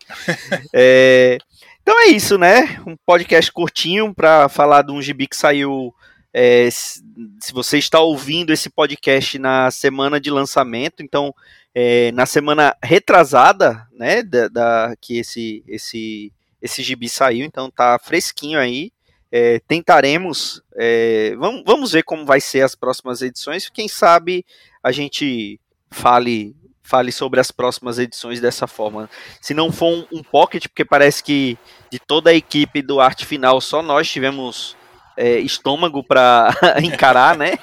É, 0.74 1.38
então 1.82 2.00
é 2.02 2.08
isso, 2.08 2.38
né? 2.38 2.82
Um 2.86 2.96
podcast 3.06 3.52
curtinho 3.52 4.14
para 4.14 4.50
falar 4.50 4.82
de 4.82 4.92
um 4.92 5.02
gibi 5.02 5.28
que 5.28 5.38
saiu. 5.38 5.94
É, 6.34 6.68
se 6.72 7.54
você 7.54 7.78
está 7.78 8.00
ouvindo 8.00 8.52
esse 8.52 8.70
podcast 8.70 9.40
na 9.40 9.72
semana 9.72 10.20
de 10.20 10.30
lançamento, 10.30 11.02
então 11.02 11.34
é, 11.74 12.12
na 12.12 12.26
semana 12.26 12.76
retrasada, 12.84 13.88
né, 13.94 14.24
da, 14.24 14.48
da, 14.48 14.96
que 15.00 15.20
esse 15.20 15.64
esse 15.68 16.34
esse 16.62 16.82
gibi 16.82 17.08
saiu, 17.08 17.46
então 17.46 17.70
tá 17.70 18.00
fresquinho 18.00 18.60
aí. 18.60 18.92
É, 19.32 19.60
tentaremos, 19.68 20.62
é, 20.78 21.36
vamos, 21.38 21.64
vamos 21.66 21.92
ver 21.92 22.04
como 22.04 22.26
vai 22.26 22.40
ser 22.40 22.62
as 22.62 22.74
próximas 22.74 23.22
edições. 23.22 23.70
Quem 23.70 23.88
sabe 23.88 24.46
a 24.86 24.92
gente 24.92 25.60
fale 25.90 26.56
fale 26.84 27.12
sobre 27.12 27.40
as 27.40 27.50
próximas 27.50 27.98
edições 27.98 28.40
dessa 28.40 28.68
forma. 28.68 29.10
Se 29.42 29.56
não 29.56 29.72
for 29.72 29.88
um, 29.88 30.06
um 30.20 30.22
pocket, 30.22 30.68
porque 30.68 30.86
parece 30.86 31.24
que 31.24 31.58
de 31.90 31.98
toda 31.98 32.30
a 32.30 32.34
equipe 32.36 32.84
do 32.84 33.00
arte 33.00 33.26
final 33.26 33.60
só 33.60 33.82
nós 33.82 34.08
tivemos 34.08 34.78
é, 35.18 35.40
estômago 35.40 36.04
para 36.04 36.56
encarar, 36.84 37.36
né? 37.36 37.58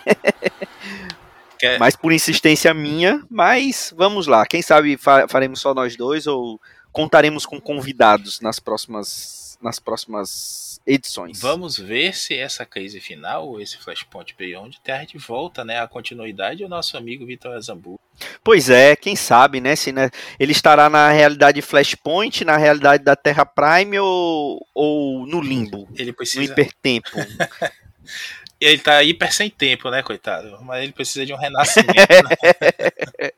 É. 1.63 1.79
Mas 1.79 1.95
por 1.95 2.13
insistência 2.13 2.75
minha, 2.75 3.23
mas 3.31 3.95
vamos 3.97 4.27
lá. 4.27 4.45
Quem 4.45 4.61
sabe 4.61 4.97
fa 4.97 5.29
faremos 5.29 5.61
só 5.61 5.73
nós 5.73 5.97
dois 5.97 6.27
ou 6.27 6.61
contaremos 6.91 7.47
com 7.47 7.61
convidados 7.61 8.41
nas 8.41 8.59
próximas 8.59 9.42
nas 9.63 9.79
próximas 9.79 10.81
edições. 10.87 11.41
Vamos 11.41 11.79
ver 11.79 12.15
se 12.15 12.35
essa 12.35 12.67
crise 12.67 13.01
final, 13.01 13.61
esse 13.61 13.79
Flashpoint 13.79 14.35
Beyond, 14.37 14.81
terra 14.83 15.05
de 15.05 15.19
volta, 15.19 15.65
né? 15.65 15.81
A 15.81 15.89
continuidade 15.89 16.65
o 16.65 16.69
nosso 16.69 16.97
amigo 16.97 17.25
Vitor 17.25 17.55
Azambu. 17.55 17.99
Pois 18.43 18.69
é, 18.69 18.95
quem 18.97 19.17
sabe, 19.17 19.61
né? 19.61 19.75
Se 19.77 19.93
né, 19.93 20.11
ele 20.39 20.53
estará 20.53 20.89
na 20.89 21.11
realidade 21.11 21.63
Flashpoint, 21.63 22.45
na 22.45 22.57
realidade 22.57 23.05
da 23.05 23.17
Terra 23.17 23.45
Prime 23.45 23.99
ou, 23.99 24.67
ou 24.75 25.27
no 25.27 25.41
limbo? 25.41 25.89
Ele 25.97 26.13
precisa. 26.13 26.41
No 26.41 26.45
hipertempo. 26.45 27.11
ele 28.61 28.79
tá 28.79 29.03
hiper 29.03 29.33
sem 29.33 29.51
tempo, 29.51 29.91
né, 29.91 30.03
coitado? 30.03 30.59
Mas 30.63 30.83
ele 30.83 30.93
precisa 30.93 31.27
de 31.27 31.33
um 31.33 31.37
renascimento. 31.37 31.95
né? 31.97 33.31